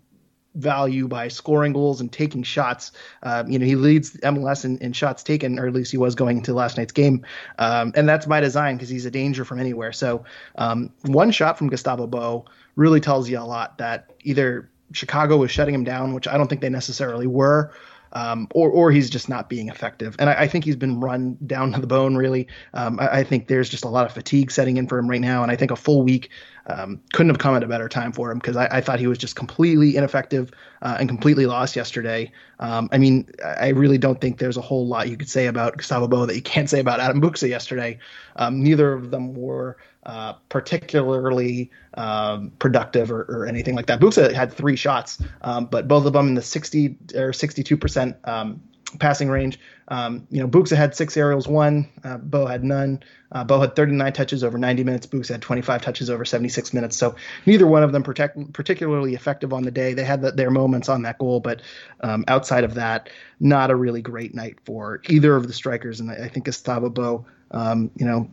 [0.55, 2.91] value by scoring goals and taking shots.
[3.23, 6.15] Um, you know, he leads MLS in, in, shots taken, or at least he was
[6.15, 7.25] going into last night's game.
[7.59, 9.91] Um, and that's by design because he's a danger from anywhere.
[9.91, 10.25] So
[10.55, 15.51] um, one shot from Gustavo Bou really tells you a lot that either Chicago was
[15.51, 17.71] shutting him down, which I don't think they necessarily were,
[18.13, 20.15] um, or or he's just not being effective.
[20.19, 22.15] And I, I, think he's been run down to the bone.
[22.15, 25.09] Really, um, I, I, think there's just a lot of fatigue setting in for him
[25.09, 25.43] right now.
[25.43, 26.29] And I think a full week
[26.67, 29.07] um, couldn't have come at a better time for him because I, I, thought he
[29.07, 32.31] was just completely ineffective uh, and completely lost yesterday.
[32.59, 35.77] Um, I mean, I really don't think there's a whole lot you could say about
[35.77, 37.99] Gustavo Bou that you can't say about Adam Buksa yesterday.
[38.35, 39.77] Um, neither of them were
[40.09, 43.99] uh, particularly um, productive or, or, anything like that.
[43.99, 48.17] Buksa had three shots, um, but both of them in the 60 or 62 percent
[48.23, 48.59] um,
[48.97, 49.59] passing range.
[49.89, 51.87] Um, you know, Buksa had six aerials, one.
[52.03, 53.03] Uh, Bou had none.
[53.31, 55.05] Uh, Bou had 39 touches over 90 minutes.
[55.05, 56.97] Buksa had 25 touches over 76 minutes.
[56.97, 59.93] So neither one of them protect, particularly effective on the day.
[59.93, 61.61] They had the, their moments on that goal, but
[62.01, 65.99] um, outside of that, not a really great night for either of the strikers.
[65.99, 67.23] And I, I think Gustavo Bou.
[67.51, 68.27] um, you know,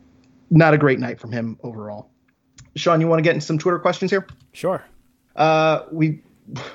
[0.50, 2.10] not a great night from him overall.
[2.76, 4.26] Sean, you want to get into some Twitter questions here?
[4.52, 4.84] Sure.
[5.34, 6.22] Uh, we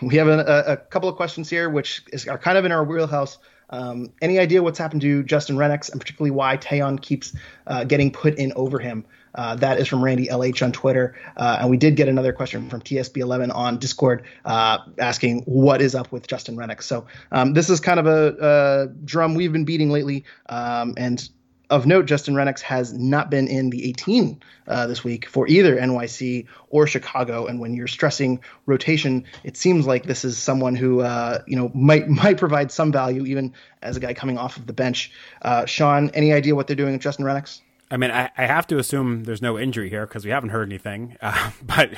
[0.01, 2.83] we have a, a, couple of questions here, which is, are kind of in our
[2.83, 3.37] wheelhouse.
[3.69, 7.33] Um, any idea what's happened to Justin Rennicks and particularly why Tajon keeps
[7.67, 9.05] uh, getting put in over him?
[9.33, 11.15] Uh, that is from Randy LH on Twitter.
[11.37, 15.95] Uh, and we did get another question from TSB11 on Discord uh, asking what is
[15.95, 16.83] up with Justin Rennicks.
[16.83, 20.25] So um, this is kind of a, a, drum we've been beating lately.
[20.49, 21.29] Um, and
[21.71, 25.77] of note, Justin Rennicks has not been in the 18 uh, this week for either
[25.77, 27.47] NYC or Chicago.
[27.47, 31.71] And when you're stressing rotation, it seems like this is someone who uh, you know
[31.73, 35.11] might might provide some value even as a guy coming off of the bench.
[35.41, 37.61] Uh, Sean, any idea what they're doing with Justin Rennicks?
[37.89, 40.67] I mean, I, I, have to assume there's no injury here because we haven't heard
[40.67, 41.17] anything.
[41.21, 41.91] Uh, but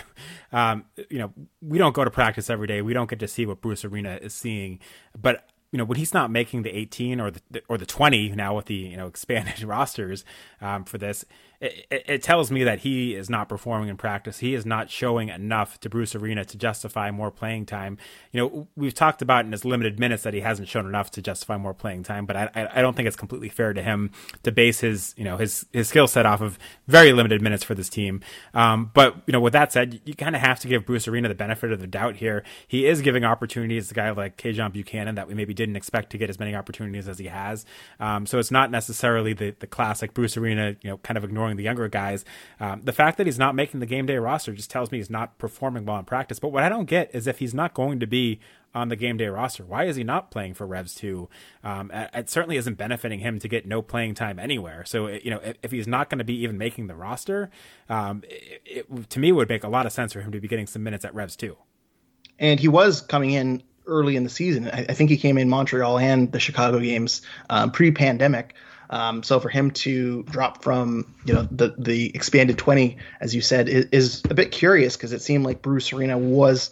[0.51, 2.81] um, you know, we don't go to practice every day.
[2.81, 4.79] We don't get to see what Bruce Arena is seeing.
[5.19, 8.55] But you know when he's not making the 18 or the or the 20 now
[8.55, 10.23] with the you know expanded rosters
[10.61, 11.25] um, for this
[11.63, 14.39] it, it, tells me that he is not performing in practice.
[14.39, 17.97] He is not showing enough to Bruce Arena to justify more playing time.
[18.31, 21.21] You know, we've talked about in his limited minutes that he hasn't shown enough to
[21.21, 24.11] justify more playing time, but I, I don't think it's completely fair to him
[24.43, 27.75] to base his, you know, his, his skill set off of very limited minutes for
[27.75, 28.21] this team.
[28.53, 31.29] Um, but, you know, with that said, you kind of have to give Bruce Arena
[31.29, 32.43] the benefit of the doubt here.
[32.67, 36.09] He is giving opportunities to a guy like Tajon Buchanan that we maybe didn't expect
[36.09, 37.65] to get as many opportunities as he has.
[38.01, 41.52] Um, so it's not necessarily the, the classic Bruce Arena, you know, kind of ignoring
[41.57, 42.25] the younger guys.
[42.59, 45.09] Um, the fact that he's not making the game day roster just tells me he's
[45.09, 46.39] not performing well in practice.
[46.39, 48.39] But what I don't get is if he's not going to be
[48.75, 51.29] on the game day roster, why is he not playing for Revs 2?
[51.63, 54.83] Um, it certainly isn't benefiting him to get no playing time anywhere.
[54.85, 57.49] So, you know, if, he's not going to be even making the roster,
[57.89, 60.47] um, it, it, to me would make a lot of sense for him to be
[60.47, 61.55] getting some minutes at Revs 2.
[62.39, 64.67] And he was coming in early in the season.
[64.67, 68.55] I, I think he came in Montreal and the Chicago games um, pre-pandemic.
[68.93, 73.41] Um, so for him to drop from you know the the expanded 20, as you
[73.41, 76.69] said, is, is a bit curious because it seemed like Bruce Arena was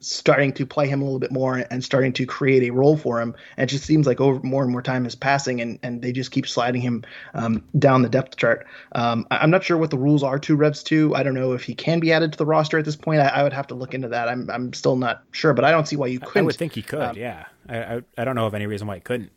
[0.00, 3.20] starting to play him a little bit more and starting to create a role for
[3.20, 3.34] him.
[3.56, 6.12] And it just seems like over more and more time is passing, and, and they
[6.12, 8.66] just keep sliding him um, down the depth chart.
[8.94, 11.14] Um, I'm not sure what the rules are to Revs two.
[11.14, 13.22] I don't know if he can be added to the roster at this point.
[13.22, 14.28] I, I would have to look into that.
[14.28, 16.42] I'm I'm still not sure, but I don't see why you couldn't.
[16.42, 17.00] I would think he could.
[17.00, 19.32] Um, yeah, I, I I don't know of any reason why he couldn't.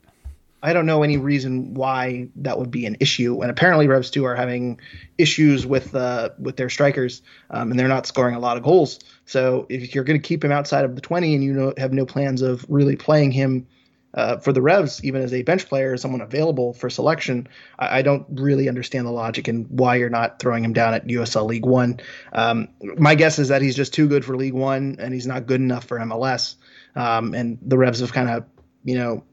[0.65, 3.41] I don't know any reason why that would be an issue.
[3.41, 4.79] And apparently, Revs two are having
[5.17, 8.99] issues with uh, with their strikers, um, and they're not scoring a lot of goals.
[9.25, 11.93] So if you're going to keep him outside of the 20 and you know, have
[11.93, 13.67] no plans of really playing him
[14.15, 17.47] uh, for the Revs, even as a bench player, someone available for selection,
[17.77, 21.05] I, I, don't really understand the logic and why you're not throwing him down at
[21.05, 21.99] USL League One.
[22.33, 25.45] Um, my guess is that he's just too good for League One and he's not
[25.45, 26.55] good enough for MLS.
[26.95, 28.45] Um, and the Revs have kind of,
[28.83, 29.23] you know,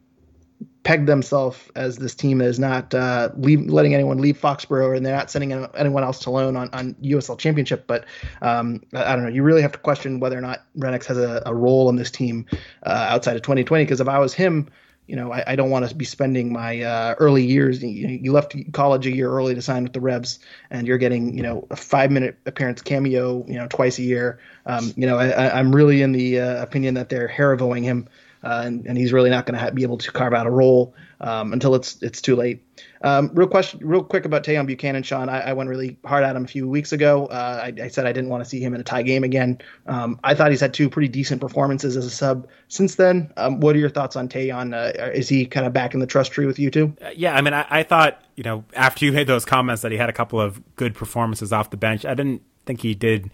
[0.84, 5.04] pegged themselves as this team that is not uh, leave, letting anyone leave Foxborough, and
[5.04, 7.86] they're not sending anyone else to loan on, on USL Championship.
[7.86, 8.04] But
[8.40, 9.30] um, I, I, don't know.
[9.30, 12.10] You really have to question whether or not Rennicks has a, a role in this
[12.10, 12.46] team
[12.84, 13.84] uh, outside of 2020.
[13.84, 14.68] Because if I was him,
[15.06, 17.82] you know, I, I don't want to be spending my uh, early years.
[17.82, 20.38] You, you, left college a year early to sign with the Revs,
[20.70, 24.38] and you're getting, you know, a five minute appearance cameo, you know, twice a year.
[24.64, 28.08] Um, you know, I, am really in the uh, opinion that they're Haravoing him
[28.44, 30.94] uh, and, and, he's really not going to be able to carve out a role
[31.20, 32.62] um, until it's it's too late.
[33.02, 35.28] Um, real question, real quick about Tajon Buchanan, Sean.
[35.28, 37.26] I, I, went really hard at him a few weeks ago.
[37.26, 39.58] Uh, I, I, said I didn't want to see him in a tie game again.
[39.86, 43.32] Um, I thought he's had two pretty decent performances as a sub since then.
[43.36, 44.74] Um, what are your thoughts on Tajon?
[44.74, 46.96] Uh, is he kind of back in the trust tree with you too?
[47.00, 49.92] Uh, yeah, I mean, I, I thought you know after you made those comments that
[49.92, 52.04] he had a couple of good performances off the bench.
[52.04, 53.30] I didn't think he did.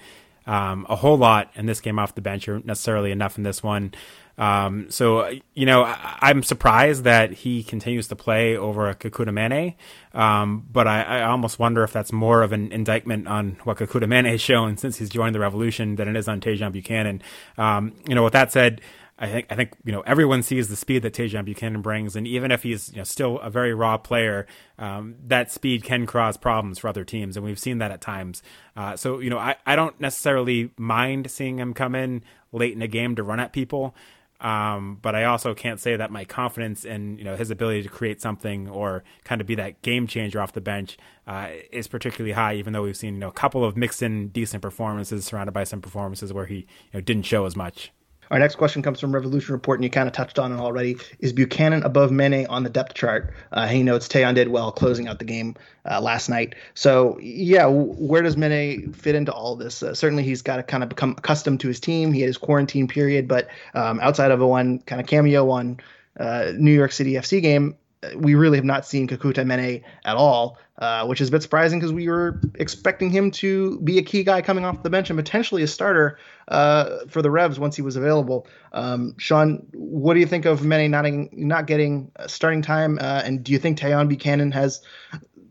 [0.49, 3.63] Um, a whole lot in this game off the bench, or necessarily enough in this
[3.63, 3.93] one.
[4.39, 9.31] Um, so you know, I, am surprised that he continues to play over a Kekuta
[9.31, 9.75] Manneh,
[10.19, 14.05] um, but I, I, almost wonder if that's more of an indictment on what Kekuta
[14.05, 17.21] Manneh has shown since he's joined the Revolution than it is on Tajon Buchanan.
[17.59, 18.81] Um, you know, with that said.
[19.19, 22.27] I think I think you know everyone sees the speed that Tajon Buchanan brings, and
[22.27, 24.47] even if he's you know still a very raw player,
[24.79, 28.43] um, that speed can cause problems for other teams, and we've seen that at times.
[28.77, 32.83] Uh, so you know I, I don't necessarily mind seeing him come in late in
[32.83, 33.95] a game to run at people.
[34.41, 37.89] Um, but I also can't say that my confidence in you know his ability to
[37.89, 42.33] create something or kind of be that game changer off the bench uh, is particularly
[42.33, 42.55] high.
[42.55, 45.65] Even though we've seen you know a couple of mixed in decent performances surrounded by
[45.65, 47.91] some performances where he you know didn't show as much.
[48.31, 50.97] Our next question comes from Revolution Report, and you kind of touched on it already.
[51.21, 53.33] Is Buchanan above Manneh on the depth chart?
[53.53, 55.55] Uh, he notes Tajon did well closing out the game
[55.91, 56.55] uh, last night.
[56.75, 59.83] So, yeah, where does Manneh fit into all this?
[59.83, 62.13] Uh, certainly, he's got to kind of become accustomed to his team.
[62.13, 65.81] He had his quarantine period, but um, outside of a one kind of cameo on
[66.21, 67.77] uh, New York City FC game,
[68.15, 71.79] we really have not seen Kekuta Manneh at all, uh, which is a bit surprising
[71.79, 75.19] because we were expecting him to be a key guy coming off the bench and
[75.19, 78.47] potentially a starter uh, for the Revs once he was available.
[78.73, 81.05] Um, Sean, what do you think of Manneh not,
[81.37, 82.99] not getting starting time?
[83.01, 84.81] Uh, and do you think Tajon Buchanan has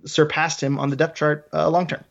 [0.06, 2.04] surpassed him on the depth chart uh, long term?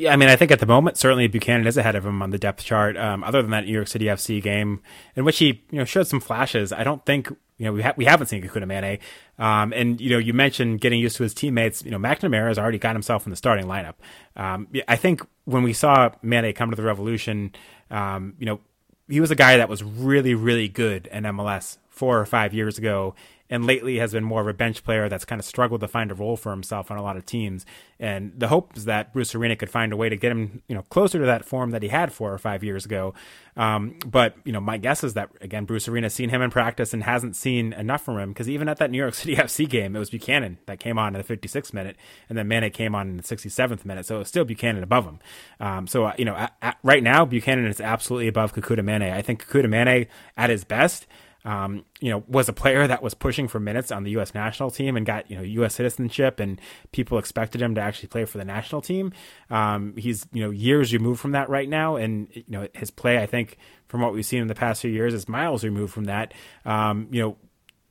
[0.00, 2.30] Yeah, I mean, I think at the moment, certainly Buchanan is ahead of him on
[2.30, 2.96] the depth chart.
[2.96, 4.80] Um, other than that New York City FC game,
[5.14, 7.92] in which he you know showed some flashes, I don't think you know we ha-
[7.98, 8.98] we haven't seen Kekuta Manneh.
[9.38, 11.84] Um, and you know, you mentioned getting used to his teammates.
[11.84, 13.96] You know, McNamara has already got himself in the starting lineup.
[14.36, 17.54] Um, I think when we saw Manneh come to the Revolution,
[17.90, 18.60] um, you know,
[19.06, 22.78] he was a guy that was really, really good in MLS four or five years
[22.78, 23.14] ago,
[23.50, 26.12] and lately has been more of a bench player that's kind of struggled to find
[26.12, 27.66] a role for himself on a lot of teams.
[27.98, 30.74] And the hope is that Bruce Arena could find a way to get him, you
[30.74, 33.12] know, closer to that form that he had four or five years ago.
[33.56, 36.50] Um, but you know, my guess is that again, Bruce Arena has seen him in
[36.50, 39.68] practice and hasn't seen enough from him because even at that New York City FC
[39.68, 41.96] game, it was Buchanan that came on in the 56th minute,
[42.28, 45.04] and then Manneh came on in the 67th minute, so it was still Buchanan above
[45.04, 45.18] him.
[45.58, 49.12] Um, so uh, you know, at, at, right now, Buchanan is absolutely above Kekuta Manneh.
[49.12, 51.06] I think Kekuta Manneh at his best
[51.44, 54.34] um, you know, was a player that was pushing for minutes on the U.S.
[54.34, 55.74] national team and got you know U.S.
[55.74, 56.60] citizenship, and
[56.92, 59.12] people expected him to actually play for the national team.
[59.48, 63.18] Um, he's you know years removed from that right now, and you know his play,
[63.22, 63.56] I think,
[63.88, 66.34] from what we've seen in the past few years, is miles removed from that.
[66.64, 67.36] Um, you know,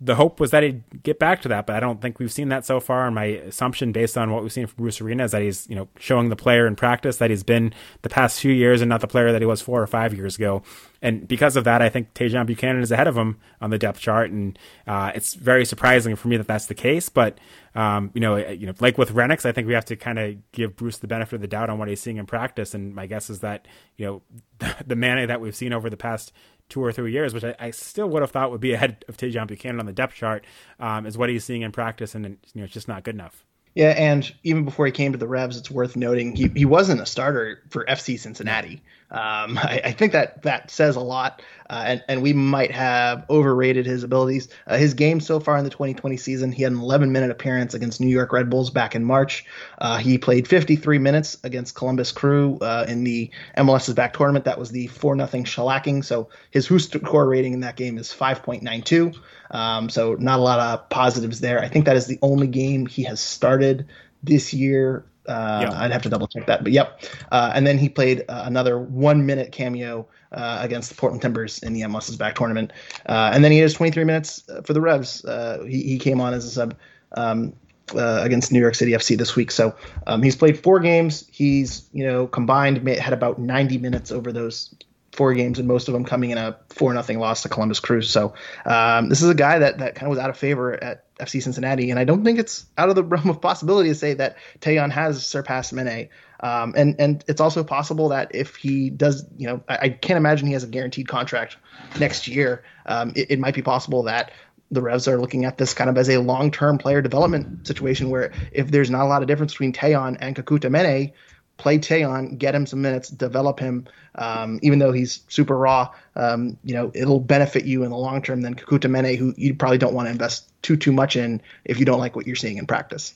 [0.01, 2.47] the hope was that he'd get back to that, but I don't think we've seen
[2.49, 3.05] that so far.
[3.05, 5.75] And my assumption, based on what we've seen from Bruce Arena, is that he's you
[5.75, 9.01] know showing the player in practice that he's been the past few years and not
[9.01, 10.63] the player that he was four or five years ago.
[11.01, 13.99] And because of that, I think Tajon Buchanan is ahead of him on the depth
[13.99, 14.57] chart, and
[14.87, 17.09] uh, it's very surprising for me that that's the case.
[17.09, 17.37] But
[17.75, 20.51] um, you know, you know, like with Rennicks, I think we have to kind of
[20.53, 22.73] give Bruce the benefit of the doubt on what he's seeing in practice.
[22.73, 24.21] And my guess is that you know
[24.59, 26.31] the, the that we've seen over the past
[26.69, 29.17] two or three years, which I, I, still would have thought would be ahead of
[29.17, 30.45] Tajon Buchanan on the depth chart,
[30.79, 33.45] um, is what he's seeing in practice, and you know it's just not good enough.
[33.75, 37.01] Yeah, and even before he came to the Revs, it's worth noting he, he wasn't
[37.01, 38.81] a starter for FC Cincinnati.
[39.11, 43.25] Um, I, I, think that that says a lot, uh, and, and we might have
[43.29, 44.49] overrated his abilities.
[44.67, 47.73] Uh, his game so far in the 2020 season, he had an 11 minute appearance
[47.73, 49.45] against New York Red Bulls back in March.
[49.79, 54.45] Uh, he played 53 minutes against Columbus Crew uh, in the MLS's back tournament.
[54.45, 56.05] That was the 4 nothing shellacking.
[56.05, 59.15] So his WhoScored rating in that game is 5.92.
[59.49, 61.59] Um, so not a lot of positives there.
[61.59, 63.87] I think that is the only game he has started
[64.21, 65.73] this year uh, yep.
[65.73, 67.01] I'd have to double check that, but yep.
[67.31, 71.59] Uh, and then he played uh, another one minute cameo uh, against the Portland Timbers
[71.59, 72.73] in the MLS's back tournament.
[73.05, 75.23] Uh, and then he has 23 minutes uh, for the Revs.
[75.67, 76.75] He, he, came on as a sub
[77.13, 77.53] um,
[77.93, 79.51] against New York City FC this week.
[79.51, 79.75] So
[80.07, 81.27] um, he's played four games.
[81.31, 84.73] He's you know combined had about 90 minutes over those
[85.19, 88.01] four games, and most of them coming in a four nothing loss to Columbus Crew.
[88.01, 91.13] So um, this is a guy that that kind of was out of favor at
[91.17, 94.13] FC Cincinnati, and I don't think it's out of the realm of possibility to say
[94.13, 96.07] that Tajon has surpassed Manneh.
[96.39, 100.15] Um, and and it's also possible that if he does, you know, I, I can't
[100.15, 101.57] imagine he has a guaranteed contract
[101.99, 102.63] next year.
[102.85, 104.31] Um, it, it might be possible that
[104.71, 108.31] the Revs are looking at this kind of as a long-term player development situation where
[108.53, 111.11] if there's not a lot of difference between Tajon and Kekuta Manneh,
[111.59, 113.85] play Tajon, get him some minutes, develop him.
[114.15, 118.23] Um, even though he's super raw, um, you know it'll benefit you in the long
[118.23, 121.41] term than Kekuta Manneh, who you probably don't want to invest too too much in
[121.63, 123.13] if you don't like what you're seeing in practice.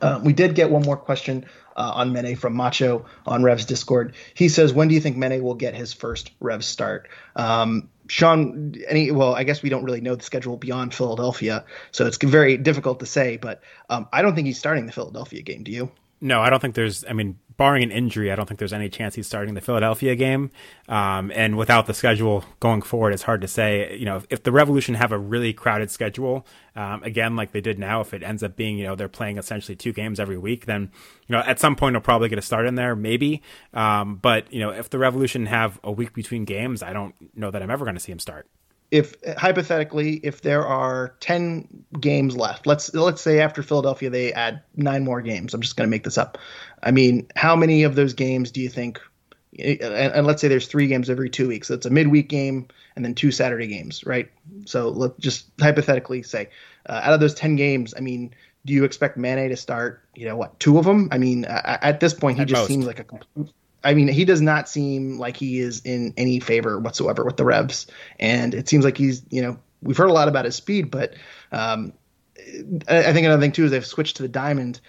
[0.00, 1.46] Uh, we did get one more question
[1.76, 4.14] uh, on Manneh from Macho on Revs Discord.
[4.34, 8.74] He says, "When do you think Manneh will get his first Revs start?" Um, Sean,
[8.88, 12.56] any well, I guess we don't really know the schedule beyond Philadelphia, so it's very
[12.56, 13.36] difficult to say.
[13.36, 15.64] But um, I don't think he's starting the Philadelphia game.
[15.64, 15.90] Do you?
[16.20, 17.04] No, I don't think there's.
[17.08, 20.14] I mean, barring an injury, I don't think there's any chance he's starting the Philadelphia
[20.14, 20.50] game.
[20.88, 23.96] Um, and without the schedule going forward, it's hard to say.
[23.96, 27.60] You know, if, if the Revolution have a really crowded schedule, um, again, like they
[27.60, 30.38] did now, if it ends up being, you know, they're playing essentially two games every
[30.38, 30.90] week, then,
[31.26, 33.42] you know, at some point they'll probably get a start in there, maybe.
[33.72, 37.50] Um, but, you know, if the Revolution have a week between games, I don't know
[37.50, 38.46] that I'm ever going to see him start
[38.90, 44.62] if hypothetically if there are 10 games left let's let's say after philadelphia they add
[44.76, 46.38] nine more games i'm just going to make this up
[46.86, 49.00] i mean how many of those games do you think
[49.58, 52.66] and, and let's say there's three games every two weeks so it's a midweek game
[52.94, 54.30] and then two saturday games right
[54.64, 56.48] so let's just hypothetically say
[56.88, 58.34] uh, out of those 10 games i mean
[58.64, 61.78] do you expect Manneh to start you know what two of them i mean uh,
[61.82, 62.68] at this point he at just most.
[62.68, 63.52] seems like a complete
[63.84, 67.44] I mean, he does not seem like he is in any favor whatsoever with the
[67.44, 67.86] Revs,
[68.18, 71.14] and it seems like he's, you know, we've heard a lot about his speed, but
[71.52, 71.92] um,
[72.88, 74.80] I, think another thing too is they've switched to the diamond.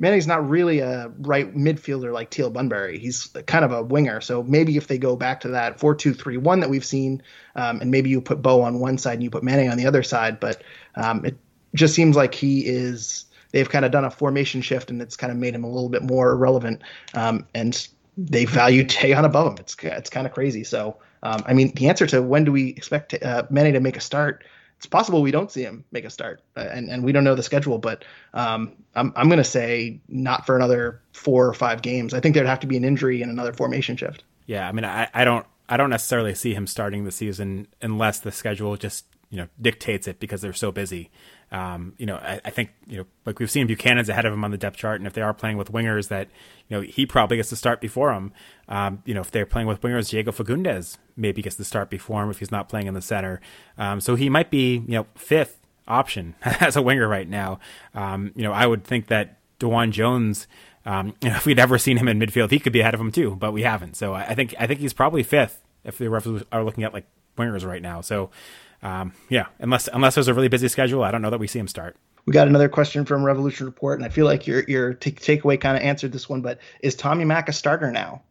[0.00, 2.98] Manneh's not really a right midfielder like Teal Bunbury.
[2.98, 4.20] He's kind of a winger.
[4.20, 7.22] So maybe if they go back to that four-two-three-one that we've seen,
[7.54, 9.86] um, and maybe you put Bou on one side and you put Manneh on the
[9.86, 10.62] other side, but
[10.96, 11.36] um, it
[11.74, 13.24] just seems like he is.
[13.52, 15.88] They've kind of done a formation shift, and it's kind of made him a little
[15.88, 16.82] bit more irrelevant.
[17.14, 17.88] Um, and
[18.18, 19.58] they value Tajon above him.
[19.60, 20.64] It's it's kind of crazy.
[20.64, 23.96] So um, I mean, the answer to when do we expect uh, Manneh to make
[23.96, 24.44] a start?
[24.78, 27.34] It's possible we don't see him make a start, uh, and and we don't know
[27.34, 27.78] the schedule.
[27.78, 28.04] But
[28.34, 32.12] um, I'm I'm going to say not for another four or five games.
[32.12, 34.24] I think there'd have to be an injury and another formation shift.
[34.46, 38.20] Yeah, I mean, I, I don't I don't necessarily see him starting the season unless
[38.20, 41.10] the schedule just you know dictates it because they're so busy.
[41.52, 44.42] Um, you know, I, I, think you know, like we've seen Buchanan's ahead of him
[44.44, 46.28] on the depth chart, and if they are playing with wingers, that
[46.68, 48.32] you know he probably gets to start before him.
[48.68, 52.24] Um, you know, if they're playing with wingers, Diego Fagundez maybe gets to start before
[52.24, 53.40] him if he's not playing in the center.
[53.78, 57.60] Um, so he might be you know fifth option as a winger right now.
[57.94, 60.48] Um, you know, I would think that DeJuan Jones.
[60.84, 63.00] Um, you know, if we'd ever seen him in midfield, he could be ahead of
[63.00, 63.96] him too, but we haven't.
[63.96, 67.06] So I think I think he's probably fifth if the Revs are looking at like
[67.36, 68.00] wingers right now.
[68.00, 68.30] So
[68.82, 71.58] um, yeah, unless unless there's a really busy schedule, I don't know that we see
[71.58, 71.96] him start.
[72.26, 75.60] We got another question from Revolution Report, and I feel like your your t- takeaway
[75.60, 76.42] kind of answered this one.
[76.42, 78.22] But is Tommy Mack a starter now,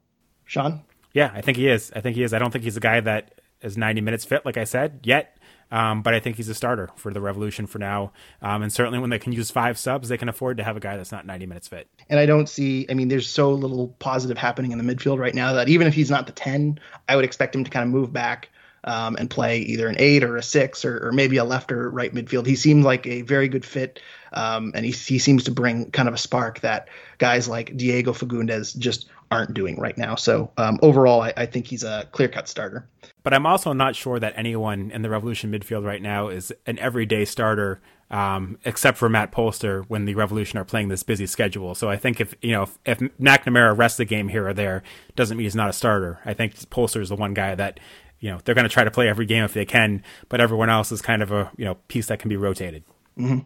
[0.46, 0.82] Sean?
[1.14, 1.92] Yeah, I think he is.
[1.96, 2.34] I think he is.
[2.34, 5.38] I don't think he's a guy that is 90 minutes fit, like I said, yet.
[5.72, 8.12] Um, but I think he's a starter for the Revolution for now.
[8.42, 10.80] Um, and certainly when they can use five subs, they can afford to have a
[10.80, 11.88] guy that's not 90 minutes fit.
[12.10, 15.34] And I don't see, I mean, there's so little positive happening in the midfield right
[15.34, 16.80] now that even if he's not the 10,
[17.10, 18.50] I would expect him to kind of move back
[18.86, 21.90] um, and play either an eight or a six or, or, maybe a left or
[21.90, 22.46] right midfield.
[22.46, 24.00] He seemed like a very good fit,
[24.32, 28.14] um, and he, he seems to bring kind of a spark that guys like Diego
[28.14, 30.16] Fagundez just aren't doing right now.
[30.16, 32.88] So um, overall, I, I, think he's a clear cut starter.
[33.24, 36.78] But I'm also not sure that anyone in the Revolution midfield right now is an
[36.78, 37.82] everyday starter,
[38.12, 41.74] um, except for Matt Polster when the Revolution are playing this busy schedule.
[41.74, 44.84] So I think if you know if, if McNamara rests the game here or there,
[45.16, 46.20] doesn't mean he's not a starter.
[46.24, 47.80] I think Polster is the one guy that
[48.26, 50.68] you know they're going to try to play every game if they can, but everyone
[50.68, 52.84] else is kind of a you know piece that can be rotated.
[53.20, 53.40] Mm-hmm.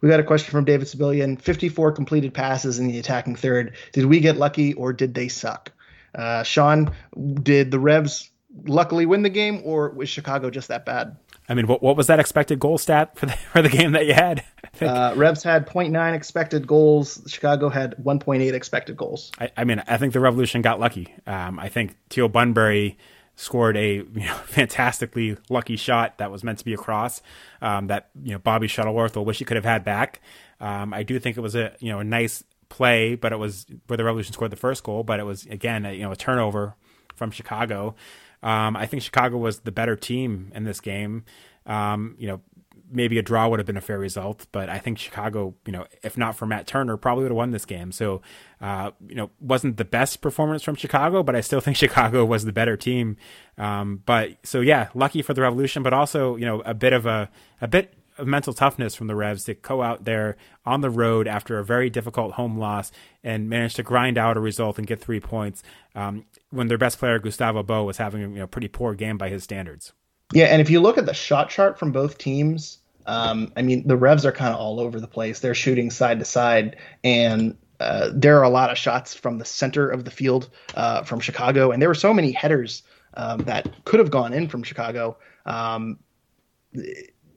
[0.00, 1.40] We got a question from David Sibilian.
[1.40, 3.76] 54 completed passes in the attacking third.
[3.92, 5.70] Did we get lucky or did they suck?
[6.16, 6.92] Uh, Sean,
[7.44, 8.28] did the Revs
[8.66, 11.16] luckily win the game or was Chicago just that bad?
[11.48, 14.06] I mean, what what was that expected goal stat for the for the game that
[14.06, 14.42] you had?
[14.80, 17.22] Uh, Revs had 0.9 expected goals.
[17.26, 19.30] Chicago had 1.8 expected goals.
[19.38, 21.14] I, I, mean, I think the Revolution got lucky.
[21.26, 22.96] Um, I think Teal Bunbury
[23.36, 27.22] scored a you know fantastically lucky shot that was meant to be a cross
[27.60, 30.20] um, that you know Bobby Shuttleworth will wish he could have had back.
[30.60, 33.66] Um, I do think it was a you know a nice play, but it was
[33.86, 36.16] where the Revolution scored the first goal, but it was again a, you know a
[36.16, 36.74] turnover
[37.14, 37.94] from Chicago.
[38.42, 41.24] Um, I think Chicago was the better team in this game.
[41.64, 42.40] Um, you know,
[42.92, 45.86] maybe a draw would have been a fair result, but I think Chicago, you know,
[46.02, 47.92] if not for Matt Turner, probably would have won this game.
[47.92, 48.22] So,
[48.60, 52.44] uh, you know, wasn't the best performance from Chicago, but I still think Chicago was
[52.44, 53.16] the better team.
[53.58, 57.06] Um, but so yeah, lucky for the Revolution, but also you know a bit of
[57.06, 57.30] a
[57.60, 60.36] a bit of mental toughness from the Revs to go out there
[60.66, 62.92] on the road after a very difficult home loss
[63.24, 65.62] and manage to grind out a result and get three points
[65.94, 69.16] um, when their best player Gustavo Bou was having a you know, pretty poor game
[69.16, 69.92] by his standards.
[70.32, 73.86] Yeah, and if you look at the shot chart from both teams, um, I mean
[73.86, 75.40] the Revs are kind of all over the place.
[75.40, 79.44] They're shooting side to side, and uh, there are a lot of shots from the
[79.44, 82.82] center of the field uh, from Chicago, and there were so many headers
[83.14, 85.16] um, that could have gone in from Chicago.
[85.46, 85.98] Um,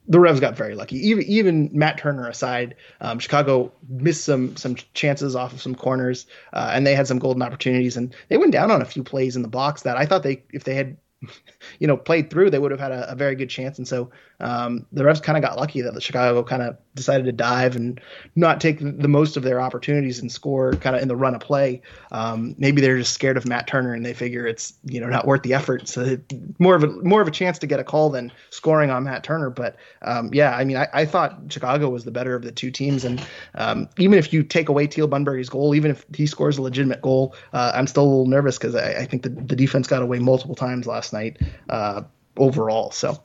[0.08, 0.98] the Revs got very lucky.
[0.98, 6.28] Even even Matt Turner aside, um, Chicago missed some some chances off of some corners,
[6.54, 9.36] uh, and they had some golden opportunities, and they went down on a few plays
[9.36, 10.98] in the box that I thought they if they had
[11.80, 13.78] you know, played through, they would have had a, a very good chance.
[13.78, 14.10] And so
[14.40, 17.76] um, the Revs kind of got lucky that the Chicago kind of decided to dive
[17.76, 18.00] and
[18.36, 21.42] not take the most of their opportunities and score kind of in the run of
[21.42, 21.82] play.
[22.12, 25.26] Um, maybe they're just scared of Matt Turner and they figure it's you know not
[25.26, 25.88] worth the effort.
[25.88, 26.18] So
[26.60, 29.24] more of a more of a chance to get a call than scoring on Matt
[29.24, 29.50] Turner.
[29.50, 32.72] But um, yeah, I mean, I, I, thought Chicago was the better of the two
[32.72, 33.06] teams.
[33.06, 36.62] And um, even if you take away Teal Bunbury's goal, even if he scores a
[36.62, 39.88] legitimate goal, uh, I'm still a little nervous because I, I, think the, the defense
[39.88, 41.38] got away multiple times last night
[41.70, 42.04] uh,
[42.38, 42.92] overall.
[42.92, 43.22] So.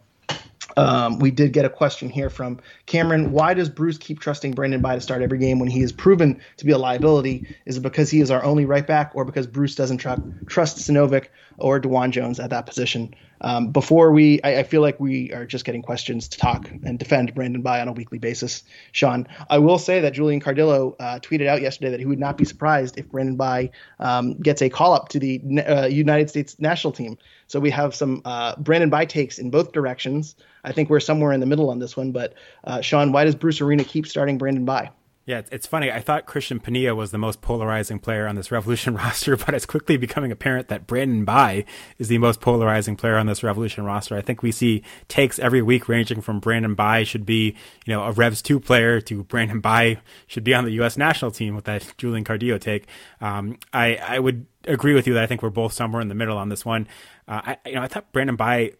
[0.76, 3.32] Um, we did get a question here from Cameron.
[3.32, 6.40] Why does Bruce keep trusting Brandon Bye to start every game when he is proven
[6.58, 7.56] to be a liability?
[7.66, 10.14] Is it because he is our only right back, or because Bruce doesn't tr-
[10.46, 11.26] trust Sinovic
[11.58, 13.14] or DeJuan Jones at that position?
[13.42, 16.98] Um, before we, I, I, feel like we are just getting questions to talk and
[16.98, 18.62] defend Brandon Bye on a weekly basis.
[18.92, 22.36] Sean, I will say that Julian Cardillo uh, tweeted out yesterday that he would not
[22.36, 26.58] be surprised if Brandon Bye um, gets a call up to the uh, United States
[26.58, 27.16] national team.
[27.50, 30.36] So we have some uh, Brandon Bye takes in both directions.
[30.62, 32.12] I think we're somewhere in the middle on this one.
[32.12, 34.90] But uh, Sean, why does Bruce Arena keep starting Brandon Bye?
[35.26, 35.92] Yeah, it's funny.
[35.92, 39.66] I thought Cristian Penilla was the most polarizing player on this Revolution roster, but it's
[39.66, 41.66] quickly becoming apparent that Brandon Bye
[41.98, 44.16] is the most polarizing player on this Revolution roster.
[44.16, 47.54] I think we see takes every week ranging from Brandon Bye should be,
[47.84, 50.96] you know, a Revs 2 player to Brandon Bye should be on the U.S.
[50.96, 52.86] national team with that Julian Cardillo take.
[53.20, 56.14] Um, I, I would agree with you that I think we're both somewhere in the
[56.14, 56.88] middle on this one.
[57.28, 58.72] Uh, I, you know, I thought Brandon Bye,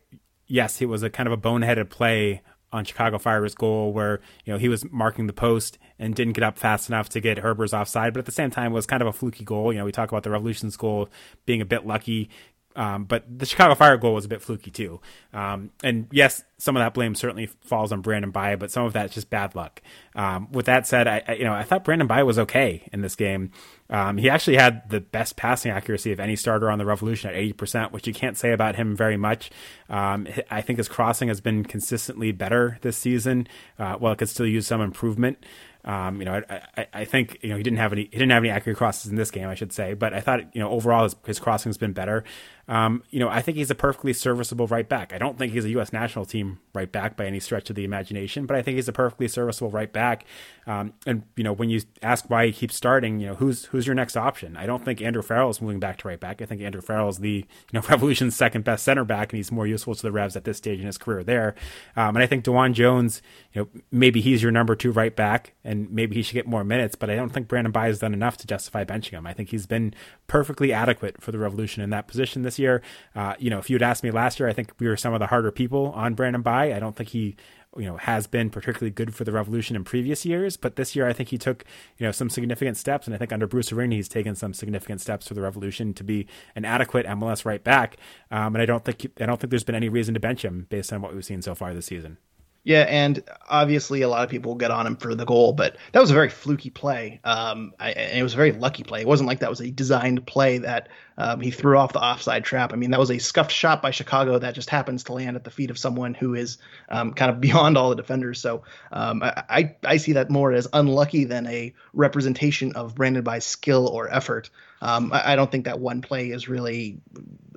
[0.47, 2.43] yes, it was a kind of a boneheaded play
[2.73, 6.45] on Chicago Fire's goal where, you know, he was marking the post and didn't get
[6.45, 9.09] up fast enough to get Herbers offside, but at the same time was kind of
[9.09, 9.73] a fluky goal.
[9.73, 11.09] You know, we talk about the Revolution's goal
[11.47, 12.31] being a bit lucky.
[12.77, 15.01] Um, but the Chicago Fire goal was a bit fluky too.
[15.33, 18.93] Um, and yes, some of that blame certainly falls on Brandon Bye, but some of
[18.93, 19.83] that's just bad luck.
[20.15, 23.01] Um, with that said, I, I, you know I thought Brandon Bye was okay in
[23.01, 23.51] this game.
[23.89, 27.37] Um, he actually had the best passing accuracy of any starter on the Revolution at
[27.37, 29.51] 80%, which you can't say about him very much.
[29.89, 33.49] Um, I think his crossing has been consistently better this season.
[33.81, 35.45] Uh, well, it could still use some improvement.
[35.85, 38.33] Um, you know, I, I, I, think you know he didn't have any he didn't
[38.33, 39.95] have any accurate crosses in this game, I should say.
[39.95, 42.23] But I thought you know overall his, his crossing has been better.
[42.71, 45.13] Um, you know, I think he's a perfectly serviceable right back.
[45.13, 45.93] I don't think he's a U.S.
[45.93, 48.93] national team right back by any stretch of the imagination, but I think he's a
[48.93, 50.25] perfectly serviceable right back.
[50.69, 53.89] Um, and you know, when you ask why he keeps starting, you know, who's who's
[53.89, 54.57] your next option?
[54.57, 56.41] I don't think Andrew Farrell is moving back to right back.
[56.41, 59.51] I think Andrew Farrell is the you know Revolution's second best center back, and he's
[59.51, 61.57] more useful to the Revs at this stage in his career there.
[61.97, 63.21] Um, and I think DeJuan Jones,
[63.53, 66.63] you know, maybe he's your number two right back, and maybe he should get more
[66.63, 66.95] minutes.
[66.95, 69.27] But I don't think Brandon Bye has done enough to justify benching him.
[69.27, 69.93] I think he's been
[70.29, 72.83] perfectly adequate for the Revolution in that position this year.
[73.17, 75.13] Uh, you know, if you had asked me last year, I think we were some
[75.13, 76.73] of the harder people on Brandon Bye.
[76.73, 77.37] I don't think he
[77.77, 81.07] you know has been particularly good for the revolution in previous years but this year
[81.07, 81.65] i think he took
[81.99, 85.01] you know some significant steps and i think under bruce arena he's taken some significant
[85.01, 87.97] steps for the revolution to be an adequate mls right back
[88.33, 90.67] um, and i don't think i don't think there's been any reason to bench him
[90.69, 92.19] based on what we've seen so far this season
[92.63, 96.01] yeah, and obviously a lot of people get on him for the goal, but that
[96.01, 97.19] was a very fluky play.
[97.25, 99.01] Um, I, and it was a very lucky play.
[99.01, 102.45] It wasn't like that was a designed play that um, he threw off the offside
[102.45, 102.75] trap.
[102.75, 105.45] I mean, that was a scuffed shot by Chicago that just happens to land at
[105.45, 106.59] the feet of someone who is
[106.91, 108.43] um, kind of beyond all the defenders.
[108.43, 113.39] So um, I, I see that more as unlucky than a representation of Brandon Bye
[113.39, 114.51] skill or effort.
[114.83, 117.01] Um, I, I, don't think that one play is really,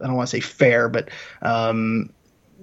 [0.02, 1.10] I don't want to say fair, but
[1.42, 2.12] um,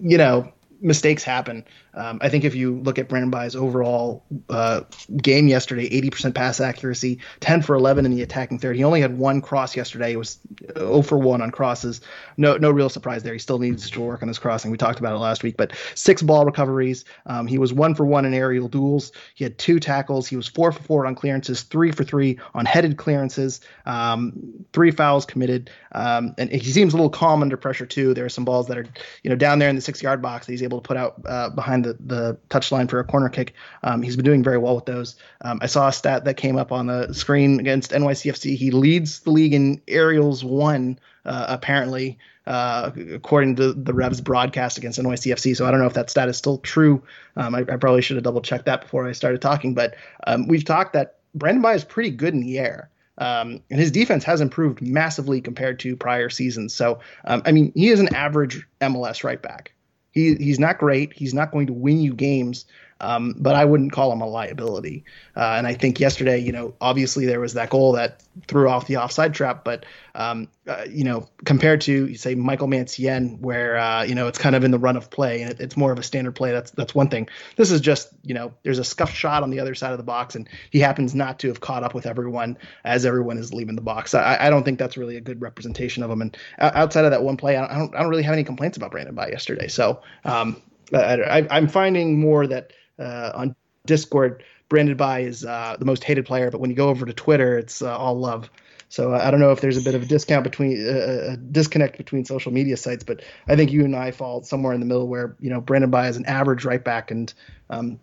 [0.03, 1.65] you know, mistakes happen.
[1.95, 4.83] Um, I think if you look at Brandon Bye's overall uh,
[5.17, 8.77] game yesterday, 80% pass accuracy, 10 for 11 in the attacking third.
[8.77, 10.13] He only had one cross yesterday.
[10.13, 10.39] It was
[10.79, 12.01] 0 for 1 on crosses.
[12.37, 13.33] No, no real surprise there.
[13.33, 14.71] He still needs to work on his crossing.
[14.71, 17.05] We talked about it last week, but six ball recoveries.
[17.27, 19.13] Um, he was one for one in aerial duels.
[19.35, 20.29] He had two tackles.
[20.29, 24.33] He was four for four on clearances, three for three on headed clearances, um,
[24.73, 25.71] three fouls committed.
[25.93, 28.15] Um, and he seems a little calm under pressure too.
[28.15, 28.87] There are some balls that are,
[29.23, 31.21] you know, down there in the six yard box that he's able to put out
[31.27, 33.55] uh, behind behind the, the touchline for a corner kick.
[33.83, 35.17] Um, he's been doing very well with those.
[35.43, 38.57] Um, I saw a stat that came up on the screen against NYCFC.
[38.57, 44.79] He leads the league in aerials won, uh, apparently, uh, according to the Revs broadcast
[44.79, 45.57] against NYCFC.
[45.57, 47.03] So I don't know if that stat is still true.
[47.37, 49.75] Um, I, I, probably should have double checked that before I started talking.
[49.75, 49.95] But
[50.27, 52.91] um, we've talked that Brandon Bye is pretty good in the air.
[53.19, 56.73] Um, and his defense has improved massively compared to prior seasons.
[56.73, 59.75] So, um, I mean, he is an average MLS right back.
[60.13, 61.13] He, he's not great.
[61.13, 62.65] He's not going to win you games,
[63.01, 65.05] um, but I wouldn't call him a liability.
[65.37, 68.87] Uh, and I think yesterday, you know, obviously there was that goal that threw off
[68.87, 73.79] the offside trap, but um, uh, you know, compared to you say Michael Mancienne, where
[73.79, 75.93] uh, you know it's kind of in the run of play and it, it's more
[75.93, 76.53] of a standard play.
[76.53, 77.29] That's that's one thing.
[77.57, 80.05] This is just you know there's a scuffed shot on the other side of the
[80.05, 83.77] box, and he happens not to have caught up with everyone as everyone is leaving
[83.77, 84.15] the box.
[84.15, 86.21] I, I don't think that's really a good representation of him.
[86.23, 88.91] And outside of that one play, I don't I don't really have any complaints about
[88.91, 89.69] Brandon Bye yesterday.
[89.69, 90.61] So um,
[90.93, 94.45] I, am finding more that uh, on Discord.
[94.69, 97.59] Brandon Bye is uh, the most hated player, but when you go over to Twitter,
[97.59, 98.51] it's uh, all love.
[98.91, 101.97] So I don't know if there's a bit of a discount between uh, a disconnect
[101.97, 105.07] between social media sites, but I think you and I fall somewhere in the middle
[105.07, 107.33] where you know Brandon Bye is an average right back, and
[107.71, 108.01] um,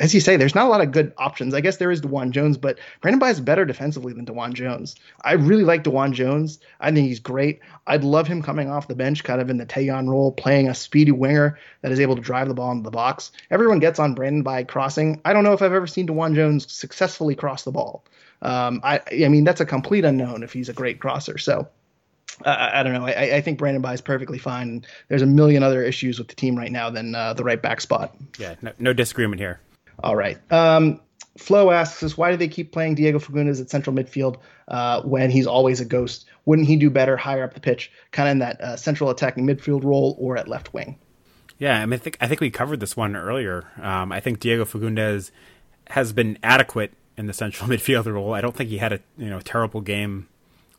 [0.00, 1.52] as you say, there's not a lot of good options.
[1.52, 4.96] I guess there is DeJuan Jones, but Brandon Bye is better defensively than DeJuan Jones.
[5.22, 6.58] I really like DeJuan Jones.
[6.80, 7.60] I think he's great.
[7.86, 10.74] I'd love him coming off the bench, kind of in the Tajon role, playing a
[10.74, 13.30] speedy winger that is able to drive the ball into the box.
[13.50, 15.20] Everyone gets on Brandon Bye crossing.
[15.26, 18.06] I don't know if I've ever seen DeJuan Jones successfully cross the ball.
[18.42, 21.38] Um, I, I mean, that's a complete unknown if he's a great crosser.
[21.38, 21.68] So
[22.44, 23.06] uh, I don't know.
[23.06, 24.84] I, I think Brandon Bye is perfectly fine.
[25.08, 27.80] There's a million other issues with the team right now than uh, the right back
[27.80, 28.16] spot.
[28.38, 29.60] Yeah, no, no disagreement here.
[30.02, 30.38] All right.
[30.52, 31.00] Um,
[31.38, 34.38] Flo asks us, why do they keep playing Diego Fagundez at central midfield
[34.68, 36.26] uh, when he's always a ghost?
[36.44, 39.46] Wouldn't he do better higher up the pitch, kind of in that uh, central attacking
[39.46, 40.98] midfield role or at left wing?
[41.58, 43.66] Yeah, I mean, I think I think we covered this one earlier.
[43.80, 45.30] Um, I think Diego Fagundez
[45.88, 48.34] has been adequate in the central midfielder role.
[48.34, 50.28] I don't think he had a you know terrible game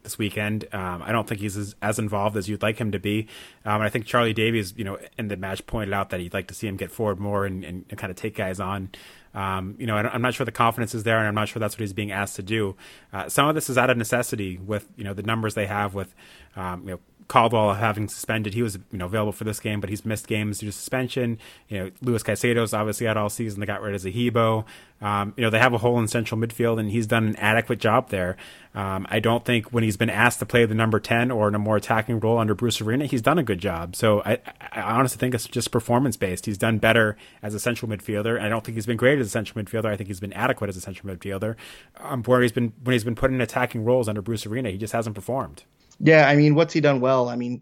[0.03, 0.65] this weekend.
[0.73, 3.27] Um, I don't think he's as, as, involved as you'd like him to be.
[3.65, 6.47] Um, I think Charlie Davies, you know, in the match pointed out that he'd like
[6.47, 8.89] to see him get forward more and, and, and kind of take guys on.
[9.35, 11.59] Um, you know, I am not sure the confidence is there, and I'm not sure
[11.59, 12.75] that's what he's being asked to do.
[13.13, 15.93] Uh, some of this is out of necessity with you know the numbers they have
[15.93, 16.13] with
[16.55, 16.99] um, you know
[17.31, 18.53] Caldwell having suspended.
[18.53, 21.39] He was you know available for this game, but he's missed games due to suspension.
[21.69, 23.61] You know, Luis Caicedo's obviously out all season.
[23.61, 24.65] They got rid of Zahibo.
[24.99, 27.79] Um, you know, they have a hole in central midfield, and he's done an adequate
[27.79, 28.35] job there.
[28.75, 31.55] Um, I don't think when he's been asked to play the number ten or in
[31.55, 33.95] a more attacking role under Bruce Arena, he's done a good job.
[33.95, 36.45] So I, I honestly think it's just performance based.
[36.45, 38.41] He's done better as a central midfielder.
[38.41, 39.85] I don't think he's been great as a central midfielder.
[39.85, 41.55] I think he's been adequate as a central midfielder.
[41.95, 44.77] Um, where he's been when he's been put in attacking roles under Bruce Arena, he
[44.77, 45.63] just hasn't performed.
[46.03, 47.29] Yeah, I mean, what's he done well?
[47.29, 47.61] I mean,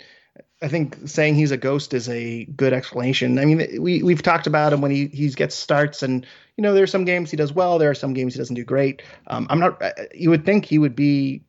[0.61, 3.37] I think saying he's a ghost is a good explanation.
[3.39, 6.25] I mean, we we've talked about him when he he gets starts, and
[6.57, 8.55] you know, there are some games he does well, there are some games he doesn't
[8.55, 9.01] do great.
[9.27, 9.81] Um, I'm not.
[10.13, 11.41] You would think he would be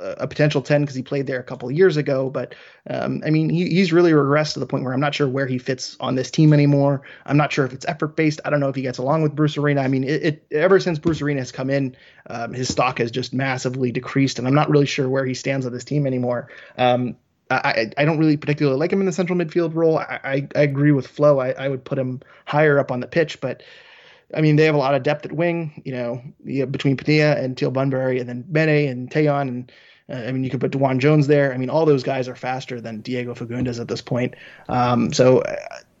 [0.00, 2.30] a potential 10 because he played there a couple years ago.
[2.30, 2.54] But
[2.88, 5.46] um, I mean, he, he's really regressed to the point where I'm not sure where
[5.46, 7.02] he fits on this team anymore.
[7.26, 8.40] I'm not sure if it's effort based.
[8.44, 9.80] I don't know if he gets along with Bruce Arena.
[9.80, 11.96] I mean, it, it ever since Bruce Arena has come in,
[12.28, 15.66] um, his stock has just massively decreased, and I'm not really sure where he stands
[15.66, 16.48] on this team anymore.
[16.76, 17.16] Um,
[17.50, 19.98] I, I don't really particularly like him in the central midfield role.
[19.98, 21.38] I, I, I agree with Flo.
[21.38, 23.62] I, I would put him higher up on the pitch, but
[24.34, 26.22] I mean, they have a lot of depth at wing, you know,
[26.66, 29.72] between Penilla and Teal Bunbury, and then Bene and Tajon and
[30.10, 31.52] uh, I mean, you could put DeJuan Jones there.
[31.52, 34.34] I mean, all those guys are faster than Diego Fagundez at this point.
[34.68, 35.56] Um, so uh,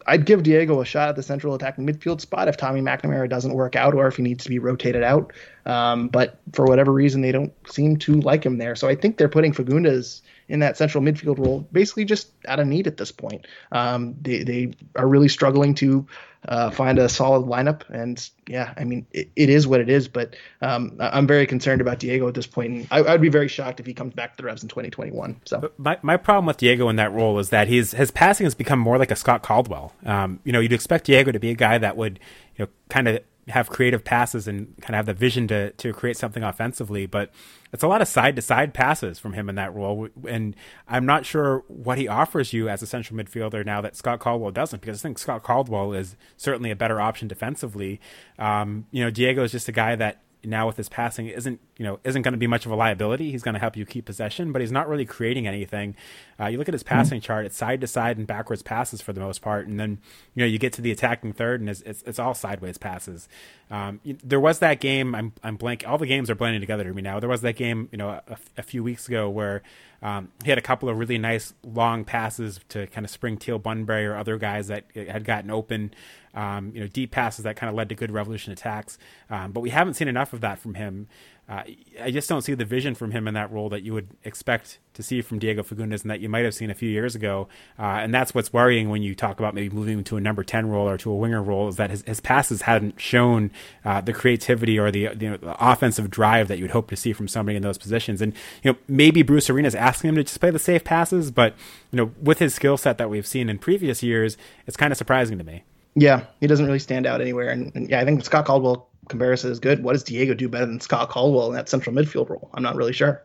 [0.06, 3.52] I'd give Diego a shot at the central attacking midfield spot if Tommy McNamara doesn't
[3.52, 5.34] work out or if he needs to be rotated out.
[5.66, 8.74] Um, but for whatever reason, they don't seem to like him there.
[8.74, 12.66] So I think they're putting Fagundez in that central midfield role, basically just out of
[12.66, 13.46] need at this point.
[13.72, 16.06] Um, they they are really struggling to
[16.48, 20.08] uh, find a solid lineup, and yeah, I mean it, it is what it is.
[20.08, 23.48] But um, I'm very concerned about Diego at this point, and I, would be very
[23.48, 25.40] shocked if he comes back to the Revs in 2021.
[25.44, 28.54] So my my problem with Diego in that role is that his his passing has
[28.54, 29.92] become more like a Scott Caldwell.
[30.04, 32.20] Um, you know, you'd expect Diego to be a guy that would
[32.56, 35.92] you know kind of have creative passes and kind of have the vision to to
[35.92, 37.30] create something offensively, but
[37.72, 40.08] it's a lot of side to side passes from him in that role.
[40.26, 44.20] And I'm not sure what he offers you as a central midfielder now that Scott
[44.20, 48.00] Caldwell doesn't, because I think Scott Caldwell is certainly a better option defensively.
[48.38, 51.84] Um, you know, Diego is just a guy that now with his passing isn't you
[51.84, 53.30] know isn't going to be much of a liability.
[53.30, 55.96] He's going to help you keep possession, but he's not really creating anything.
[56.38, 56.94] Uh, you look at his mm-hmm.
[56.94, 57.26] passing mm-hmm.
[57.26, 59.98] chart; it's side to side and backwards passes for the most part, and then
[60.34, 63.28] you know you get to the attacking third, and it's it's, it's all sideways passes.
[63.70, 65.14] Um, there was that game.
[65.14, 65.84] I'm I'm blank.
[65.86, 67.20] All the games are blending together to me now.
[67.20, 69.62] There was that game, you know, a, a few weeks ago where
[70.02, 73.58] um, he had a couple of really nice long passes to kind of spring Teal
[73.58, 75.92] Bunbury or other guys that had gotten open.
[76.34, 78.96] Um, you know, deep passes that kind of led to good revolution attacks.
[79.28, 81.08] Um, but we haven't seen enough of that from him
[81.48, 81.62] uh,
[82.02, 84.78] I just don't see the vision from him in that role that you would expect
[84.92, 87.48] to see from Diego Fagundez and that you might have seen a few years ago.
[87.78, 90.68] Uh, and that's what's worrying when you talk about maybe moving to a number 10
[90.68, 93.50] role or to a winger role is that his, his passes hadn't shown
[93.82, 97.14] uh, the creativity or the, you know, the offensive drive that you'd hope to see
[97.14, 98.20] from somebody in those positions.
[98.20, 101.30] And, you know, maybe Bruce Arena is asking him to just play the safe passes,
[101.30, 101.54] but,
[101.90, 104.36] you know, with his skill set that we've seen in previous years,
[104.66, 105.64] it's kind of surprising to me.
[105.94, 107.48] Yeah, he doesn't really stand out anywhere.
[107.48, 109.82] And, and yeah, I think Scott Caldwell comparison is good.
[109.82, 112.50] What does Diego do better than Scott Caldwell in that central midfield role?
[112.54, 113.22] I'm not really sure.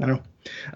[0.00, 0.22] I don't know.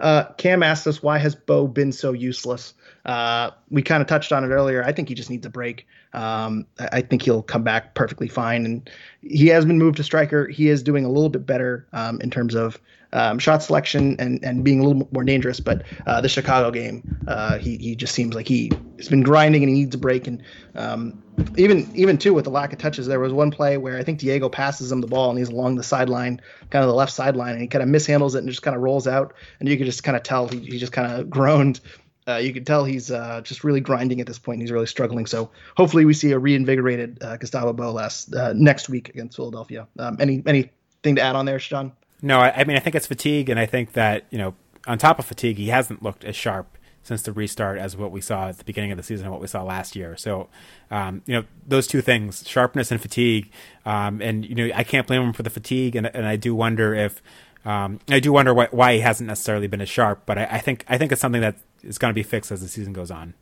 [0.00, 2.74] Uh, Cam asked us, why has Bou been so useless?
[3.04, 4.84] Uh, we kind of touched on it earlier.
[4.84, 5.86] I think he just needs a break.
[6.12, 8.64] Um, I think he'll come back perfectly fine.
[8.64, 8.90] And
[9.22, 10.46] he has been moved to striker.
[10.46, 12.80] He is doing a little bit better um, in terms of
[13.12, 15.61] um, shot selection and, and being a little more dangerous.
[15.61, 19.62] But uh, the Chicago game, uh, he, he just seems like he has been grinding
[19.62, 20.26] and he needs a break.
[20.26, 20.42] And
[20.74, 21.22] um,
[21.56, 24.18] even even too with the lack of touches, there was one play where I think
[24.18, 26.40] Diego passes him the ball and he's along the sideline,
[26.70, 28.82] kind of the left sideline, and he kind of mishandles it and just kind of
[28.82, 29.34] rolls out.
[29.61, 31.80] And you could just kind of tell he, he just kind of groaned
[32.28, 34.61] uh, you can tell he's uh, just really grinding at this point.
[34.61, 35.24] He's really struggling.
[35.24, 39.88] So hopefully we see a reinvigorated uh, Gustavo Bou last uh, next week against Philadelphia.
[39.98, 41.92] Um, any anything to add on there, Sean?
[42.22, 44.54] No, I, I, mean I think it's fatigue, and I think that you know
[44.86, 48.20] on top of fatigue, he hasn't looked as sharp since the restart as what we
[48.20, 50.16] saw at the beginning of the season and what we saw last year.
[50.16, 50.48] So
[50.90, 53.50] um, you know those two things, sharpness and fatigue,
[53.86, 56.54] um, and you know I can't blame him for the fatigue, and and I do
[56.54, 57.22] wonder if.
[57.64, 60.58] Um, I do wonder why, why, he hasn't necessarily been as sharp, but I, I
[60.58, 63.10] think I think it's something that is going to be fixed as the season goes
[63.10, 63.34] on.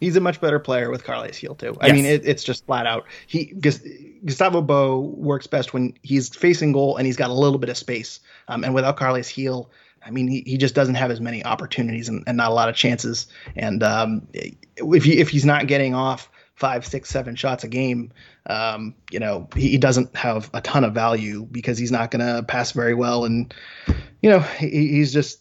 [0.00, 1.76] He's a much better player with Carles Gil too.
[1.80, 1.94] I yes.
[1.94, 3.04] mean, it, it's just flat out.
[3.26, 3.46] He
[4.24, 7.76] Gustavo Bou works best when he's facing goal and he's got a little bit of
[7.76, 8.20] space.
[8.48, 9.70] Um, and without Carles Gil,
[10.04, 12.68] I mean, he, he just doesn't have as many opportunities and, and not a lot
[12.68, 13.26] of chances.
[13.56, 18.12] And um, if he, if he's not getting off five, six, seven shots a game,
[18.46, 22.24] um, you know, he, he, doesn't have a ton of value because he's not going
[22.24, 23.24] to pass very well.
[23.24, 23.52] And,
[24.22, 25.39] you know, he, he's just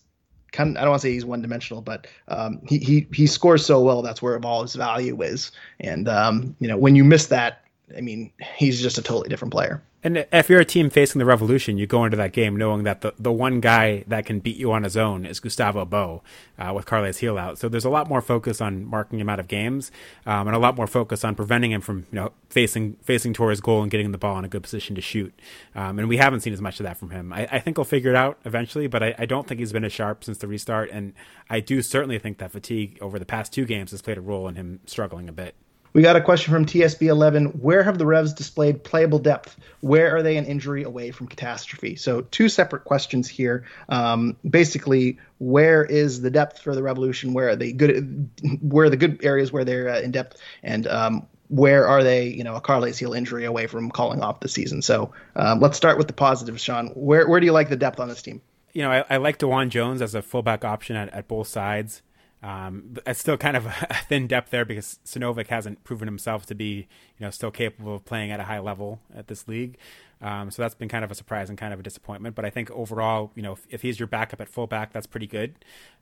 [0.52, 3.28] kind of, I don't want to say he's one dimensional, but um, he, he he
[3.28, 4.02] scores so well.
[4.02, 5.52] That's where all his value is.
[5.80, 7.66] And um, you know, when you miss that,
[7.97, 9.82] I mean, he's just a totally different player.
[10.02, 13.02] And if you're a team facing the Revolution, you go into that game knowing that
[13.02, 16.22] the, the one guy that can beat you on his own is Gustavo Bou
[16.58, 17.58] uh, with Carles Gil out.
[17.58, 19.91] So there's a lot more focus on marking him out of games
[20.26, 23.60] um, and a lot more focus on preventing him from you know facing facing towards
[23.60, 25.38] goal and getting the ball in a good position to shoot.
[25.76, 27.34] Um, and we haven't seen as much of that from him.
[27.34, 29.84] I, I think he'll figure it out eventually, but I, I, don't think he's been
[29.84, 30.89] as sharp since the restart.
[30.91, 31.14] And
[31.50, 34.47] I do certainly think that fatigue over the past two games has played a role
[34.47, 35.56] in him struggling a bit.
[35.93, 37.59] We got a question from TSB11.
[37.59, 39.57] Where have the Revs displayed playable depth?
[39.81, 41.95] Where are they an injury away from catastrophe?
[41.95, 43.65] So, two separate questions here.
[43.87, 47.33] Um, basically, where is the depth for the Revolution?
[47.33, 48.29] Where are they good?
[48.61, 50.39] Where are the good areas where they're uh, in depth?
[50.61, 54.41] And um, where are they, you know, a Carles Gil injury away from calling off
[54.41, 54.81] the season?
[54.83, 56.89] So, um, let's start with the positives, Sean.
[56.89, 58.41] Where where do you like the depth on this team?
[58.73, 62.03] You know, I, I like DeJuan Jones as a fullback option at, at both sides.
[62.41, 66.55] Um, it's still kind of a thin depth there because Sinovic hasn't proven himself to
[66.55, 66.87] be,
[67.17, 69.77] you know, still capable of playing at a high level at this league.
[70.21, 72.35] Um, so that's been kind of a surprise and kind of a disappointment.
[72.35, 75.27] But I think overall, you know, if, if he's your backup at fullback, that's pretty
[75.27, 75.55] good.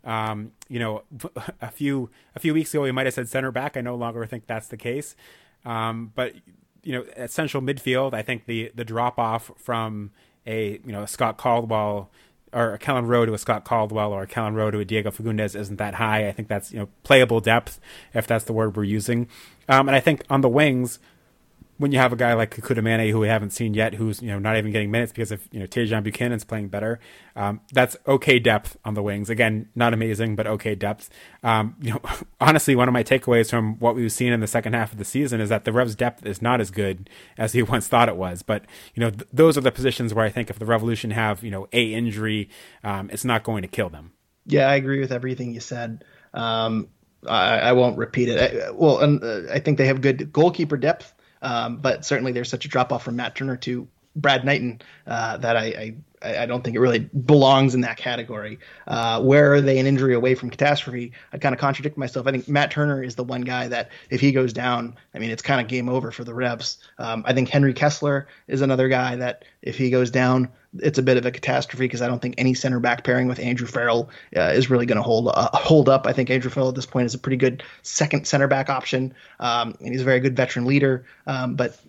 [0.03, 1.03] Um, you know,
[1.61, 3.77] a few a few weeks ago we might have said center back.
[3.77, 5.15] I no longer think that's the case.
[5.65, 6.33] Um, but
[6.83, 10.11] you know, at central midfield, I think the the drop off from
[10.47, 12.09] a you know Scott Caldwell
[12.53, 15.11] or a Kelyn Rowe to a Scott Caldwell or a Kelyn Rowe to a Diego
[15.11, 16.27] Fagundez isn't that high.
[16.27, 17.79] I think that's you know playable depth
[18.13, 19.27] if that's the word we're using.
[19.69, 20.99] Um, and I think on the wings,
[21.77, 24.29] when you have a guy like Kekuta Manneh who we haven't seen yet, who's you
[24.29, 26.99] know not even getting minutes because of you know Tajon Buchanan's playing better,
[27.35, 29.29] um, that's okay depth on the wings.
[29.29, 31.09] Again, not amazing, but okay depth.
[31.43, 32.01] Um, you know,
[32.41, 35.05] honestly, one of my takeaways from what we've seen in the second half of the
[35.05, 38.17] season is that the Revs' depth is not as good as he once thought it
[38.17, 38.41] was.
[38.41, 38.65] But
[38.95, 41.51] you know, th- those are the positions where I think if the Revolution have you
[41.51, 42.49] know a injury,
[42.83, 44.13] um, it's not going to kill them.
[44.45, 46.03] Yeah, I agree with everything you said.
[46.33, 46.87] Um,
[47.27, 48.39] I, I, won't repeat it.
[48.39, 51.13] I, well, and uh, I think they have good goalkeeper depth.
[51.41, 55.37] Um, but certainly there's such a drop off from Matt Turner to Brad Knighton uh,
[55.37, 58.59] that I, I, I, I don't think it really belongs in that category.
[58.87, 61.11] Uh, where are they an injury away from catastrophe?
[61.33, 62.27] I kind of contradict myself.
[62.27, 65.29] I think Matt Turner is the one guy that if he goes down, I mean,
[65.29, 66.77] it's kind of game over for the Revs.
[66.97, 70.49] Um, I think Henry Kessler is another guy that if he goes down,
[70.79, 73.39] it's a bit of a catastrophe because I don't think any center back pairing with
[73.39, 76.05] Andrew Farrell uh, is really going to hold uh, hold up.
[76.05, 79.13] I think Andrew Farrell at this point is a pretty good second center back option,
[79.39, 81.05] um, and he's a very good veteran leader.
[81.25, 81.79] Um, but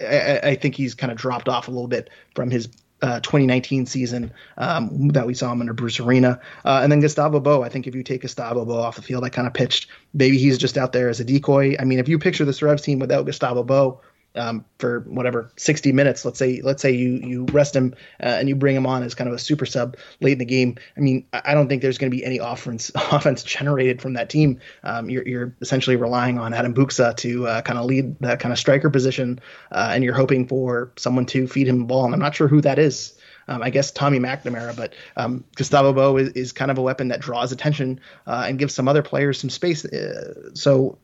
[0.00, 2.68] I, I, think he's kind of dropped off a little bit from his
[3.04, 6.40] uh, 2019 season um, that we saw him under Bruce Arena.
[6.64, 9.24] Uh, and then Gustavo Bou, I think if you take Gustavo Bou off the field,
[9.24, 11.76] I kind of pitched maybe he's just out there as a decoy.
[11.78, 14.00] I mean, if you picture this Revs team without Gustavo Bou,
[14.34, 16.24] um, for whatever 60 minutes.
[16.24, 19.14] Let's say let's say you you rest him uh, and you bring him on as
[19.14, 20.76] kind of a super sub late in the game.
[20.96, 24.30] I mean, I don't think there's going to be any offense offense generated from that
[24.30, 24.60] team.
[24.82, 28.52] Um, you're, you're essentially relying on Adam Buksa to uh, kind of lead that kind
[28.52, 29.40] of striker position,
[29.72, 32.04] uh, and you're hoping for someone to feed him the ball.
[32.04, 33.14] And I'm not sure who that is.
[33.46, 37.08] Um, I guess Tommy McNamara, but um, Gustavo Bou is, is, kind of a weapon
[37.08, 39.84] that draws attention uh, and gives some other players some space.
[39.84, 40.96] Uh, so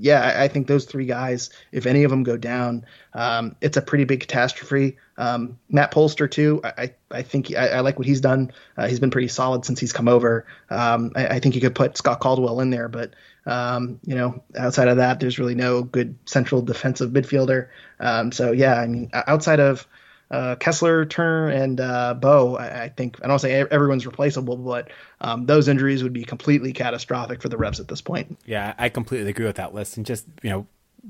[0.00, 3.82] yeah, I think those three guys, if any of them go down, um, it's a
[3.82, 4.96] pretty big catastrophe.
[5.16, 6.60] Um, Matt Polster too.
[6.64, 8.52] I I think I, I like what he's done.
[8.76, 10.46] Uh, he's been pretty solid since he's come over.
[10.70, 14.42] Um, I, I, think you could put Scott Caldwell in there, but um, you know,
[14.56, 17.68] outside of that, there's really no good central defensive midfielder.
[17.98, 19.86] Um, so yeah, I mean, outside of
[20.30, 22.56] uh, Kessler, Turner, and uh, Bou.
[22.56, 26.72] I, I, think I don't say everyone's replaceable, but um, those injuries would be completely
[26.72, 28.38] catastrophic for the Revs at this point.
[28.44, 29.96] Yeah, I completely agree with that list.
[29.96, 30.66] And just you know,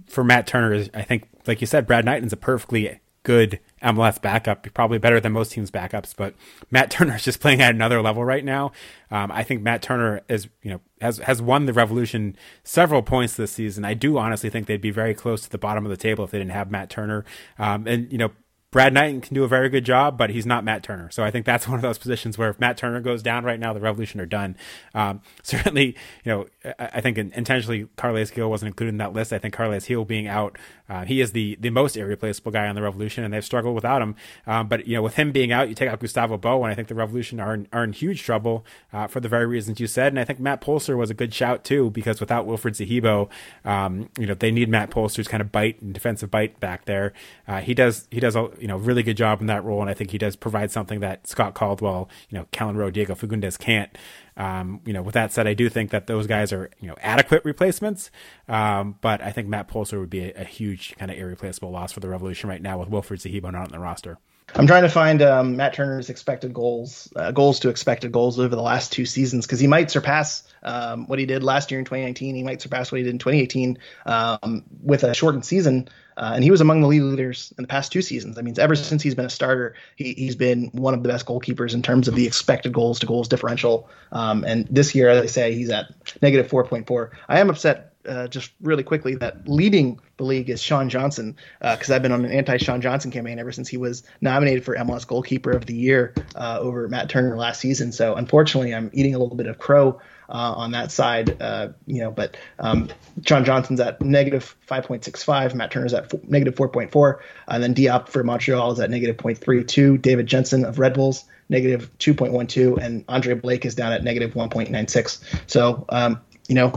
[0.07, 4.67] for Matt Turner, I think, like you said, Brad Knighton's a perfectly good MLS backup,
[4.73, 6.15] probably better than most teams' backups.
[6.17, 6.35] But
[6.71, 8.73] Matt Turner is just playing at another level right now.
[9.11, 13.35] Um, I think Matt Turner is, you know, has has won the Revolution several points
[13.35, 13.85] this season.
[13.85, 16.31] I do honestly think they'd be very close to the bottom of the table if
[16.31, 17.25] they didn't have Matt Turner.
[17.59, 18.31] Um, and you know,
[18.71, 21.11] Brad Knighton can do a very good job, but he's not Matt Turner.
[21.11, 23.59] So I think that's one of those positions where if Matt Turner goes down right
[23.59, 24.57] now, the Revolution are done.
[24.95, 26.47] Um, certainly, you know,
[26.79, 29.33] I, think intentionally Carles Gil wasn't included in that list.
[29.33, 30.59] I think Carles Gil being out,
[30.89, 34.03] uh, he is the the most irreplaceable guy on the Revolution, and they've struggled without
[34.03, 34.17] him.
[34.47, 36.75] Um, but you know, with him being out, you take out Gustavo Bou, and I
[36.75, 39.87] think the Revolution are in, are in huge trouble uh, for the very reasons you
[39.87, 40.13] said.
[40.13, 43.29] And I think Matt Polster was a good shout too, because without Wilfried Zahibo,
[43.69, 47.13] um, you know, they need Matt Polster's kind of bite and defensive bite back there.
[47.47, 49.91] Uh, he does he does a you know really good job in that role, and
[49.91, 53.59] I think he does provide something that Scott Caldwell, you know, Kelyn Rowe, Diego Fagundez
[53.59, 53.97] can't.
[54.37, 56.97] Um, you know, with that said, I do think that those guys are you know
[57.01, 58.11] adequate replacements,
[58.49, 61.93] um, but I think Matt Polster would be a, a huge kind of irreplaceable loss
[61.93, 64.19] for the Revolution right now with Wilfried Zahibo not on the roster.
[64.55, 68.57] I'm trying to find um, Matt Turner's expected goals, uh, goals to expected goals over
[68.57, 71.85] the last two seasons because he might surpass um, what he did last year in
[71.85, 72.35] 2019.
[72.35, 75.89] He might surpass what he did in 2018 um, with a shortened season.
[76.17, 78.39] Uh, and he was among the league leaders in the past two seasons.
[78.39, 81.27] I mean, ever since he's been a starter, he, has been one of the best
[81.27, 83.89] goalkeepers in terms of the expected goals to goals differential.
[84.11, 85.87] Um, and this year, as I say, he's at
[86.21, 87.11] negative 4.4.
[87.29, 91.91] I am upset uh, just really quickly that leading the league is Sean Johnson because
[91.91, 95.07] uh, I've been on an anti-Sean Johnson campaign ever since he was nominated for MLS
[95.07, 97.93] Goalkeeper of the Year uh, over Matt Turner last season.
[97.93, 102.03] So unfortunately, I'm eating a little bit of crow uh, on that side, uh, you
[102.03, 102.11] know.
[102.11, 102.89] But um,
[103.25, 108.73] Sean Johnson's at negative 5.65, Matt Turner's at negative 4.4, and then Diop for Montreal
[108.73, 110.01] is at negative 0.32.
[110.01, 115.23] David Jensen of Red Bulls negative 2.12, and Andre Blake is down at negative 1.96.
[115.47, 116.73] So um, you know,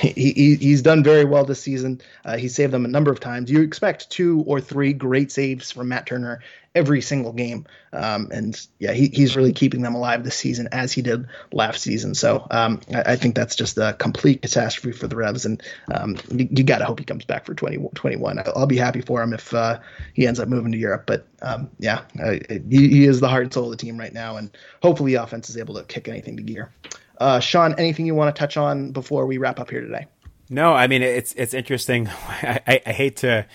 [0.00, 2.00] he, he's done very well this season.
[2.24, 3.50] Uh, he saved them a number of times.
[3.50, 6.40] You expect two or three great saves from Matt Turner
[6.76, 7.66] every single game.
[7.92, 11.80] Um, and yeah, he, he's really keeping them alive this season as he did last
[11.80, 12.14] season.
[12.14, 15.46] So um, I, I, think that's just a complete catastrophe for the Revs.
[15.46, 18.36] And um, you, you got to hope he comes back for 2021.
[18.36, 19.80] 20, I'll be happy for him if uh,
[20.12, 21.04] he ends up moving to Europe.
[21.06, 22.36] But um, yeah, uh,
[22.68, 24.36] he, he, is the heart and soul of the team right now.
[24.36, 24.50] And
[24.82, 26.70] hopefully, offense is able to kick anything to gear.
[27.18, 30.06] Uh, Sean, anything you want to touch on before we wrap up here today?
[30.48, 32.08] No, I mean it's it's interesting.
[32.28, 33.46] I, I, I hate to,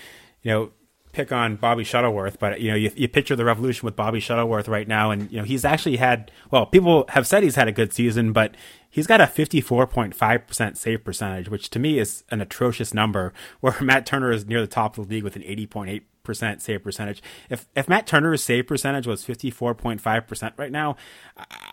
[0.43, 0.71] you know,
[1.11, 4.67] pick on Bobby Shuttleworth, but you know, you, you picture the revolution with Bobby Shuttleworth
[4.67, 7.71] right now, and you know, he's actually had well, people have said he's had a
[7.71, 8.55] good season, but
[8.89, 13.33] he's got a 54.5% save percentage, which to me is an atrocious number.
[13.59, 16.83] Where Matt Turner is near the top of the league with an 80.8 percent save
[16.83, 17.21] percentage.
[17.49, 20.95] If if Matt Turner's save percentage was fifty four point five percent right now,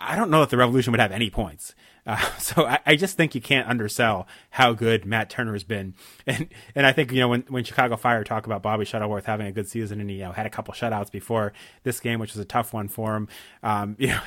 [0.01, 1.75] I don't know if the Revolution would have any points.
[2.09, 5.95] Uh, so I, I, just think you can't undersell how good Matt Turner has been,
[6.27, 9.47] and and I think you know when when Chicago Fire talk about Bobby Shuttleworth having
[9.47, 11.53] a good season and he you know had a couple shutouts before
[11.83, 13.29] this game, which was a tough one for him.
[13.63, 14.21] Um, you know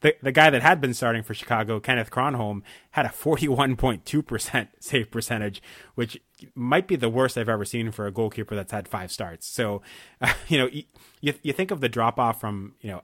[0.00, 2.62] the the guy that had been starting for Chicago, Kenneth Kronholm,
[2.92, 5.60] had a forty one point two percent save percentage,
[5.96, 6.20] which
[6.54, 9.46] might be the worst I've ever seen for a goalkeeper that's had five starts.
[9.46, 9.82] So,
[10.20, 10.68] uh, you know,
[11.20, 13.00] you, you think of the drop off from, you know,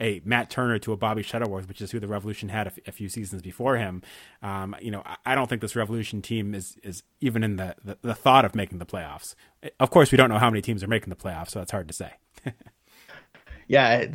[0.00, 2.78] a Matt Turner to a Bobby Shuttleworth, which is who the Revolution had a, f-
[2.86, 4.02] a few seasons before him.
[4.42, 7.74] Um, you know, I, I, don't think this Revolution team is is even in the,
[7.84, 9.34] the, the thought of making the playoffs.
[9.80, 11.88] Of course, we don't know how many teams are making the playoffs, so it's hard
[11.88, 12.12] to say.
[13.68, 14.06] yeah,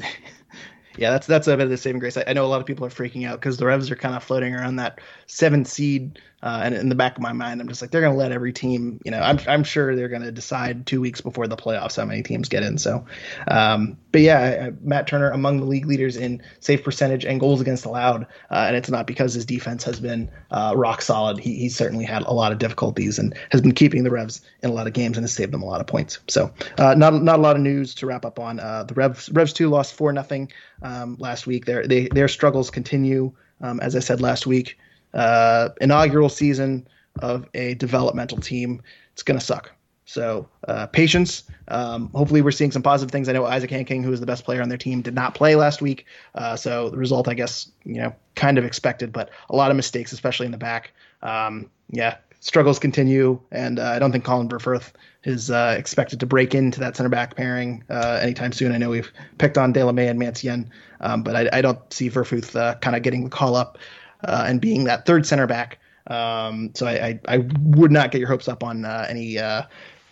[0.98, 2.18] yeah, that's that's a bit of the saving grace.
[2.18, 4.16] I, I know a lot of people are freaking out because the Revs are kind
[4.16, 7.68] of floating around that seven seed, uh, and in the back of my mind, I'm
[7.68, 9.00] just like they're going to let every team.
[9.06, 12.06] You know, I'm I'm sure they're going to decide two weeks before the playoffs how
[12.06, 12.78] many teams get in.
[12.78, 13.06] So,
[13.48, 17.86] um, but yeah, Matt Turner among the league leaders in save percentage and goals against
[17.86, 21.38] allowed, uh, and it's not because his defense has been uh, rock solid.
[21.38, 24.72] He he's certainly had a lot of difficulties and has been keeping the Revs in
[24.72, 26.20] a lot of games and has saved them a lot of points.
[26.28, 28.60] So, uh, not not a lot of news to wrap up on.
[28.60, 31.66] Uh, the Revs Revs two lost four nothing um, last week.
[31.66, 33.32] Their they, their struggles continue.
[33.64, 34.80] Um, as I said last week,
[35.14, 36.88] uh, inaugural season
[37.20, 38.82] of a developmental team.
[39.14, 39.72] It's gonna suck.
[40.06, 41.44] So uh, patience.
[41.70, 43.30] Um, hopefully, we're seeing some positive things.
[43.30, 45.56] I know Isaac Angking, who is the best player on their team, did not play
[45.56, 46.06] last week.
[46.36, 49.78] Uh, so the result, I guess, you know, kind of expected, but a lot of
[49.78, 50.92] mistakes, especially in the back.
[51.22, 54.92] Um, yeah, struggles continue, and uh, I don't think Colin Verfurth
[55.24, 58.74] is uh, expected to break into that center back pairing uh, anytime soon.
[58.74, 62.56] I know we've picked on Delamea and Mancienne, um, but I, I, don't see Verfurth
[62.56, 63.78] uh, kind of getting the call up
[64.24, 65.80] uh, and being that third center back.
[66.08, 69.34] Um, so I, I, I, would not get your hopes up on uh, any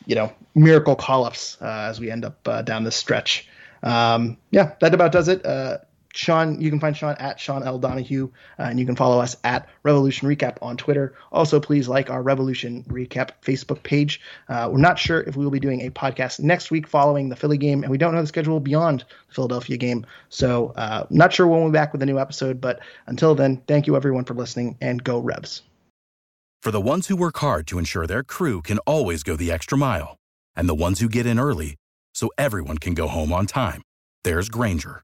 [0.05, 3.47] you know miracle call ups as we end up down this stretch.
[3.81, 5.43] Um, yeah, that about does it.
[6.13, 7.77] Sean, you can find Sean at Sean L.
[7.77, 11.13] Donahue, uh, and you can follow us at Revolution Recap on Twitter.
[11.31, 14.19] Also, please like our Revolution Recap Facebook page.
[14.47, 17.35] Uh, we're not sure if we will be doing a podcast next week following the
[17.35, 20.05] Philly game, and we don't know the schedule beyond the Philadelphia game.
[20.29, 23.61] So, uh, not sure when we'll be back with a new episode, but until then,
[23.67, 25.61] thank you everyone for listening, and go Revs.
[26.63, 29.77] For the ones who work hard to ensure their crew can always go the extra
[29.77, 30.17] mile,
[30.55, 31.75] and the ones who get in early
[32.15, 33.83] so everyone can go home on time,
[34.23, 35.03] there's Grainger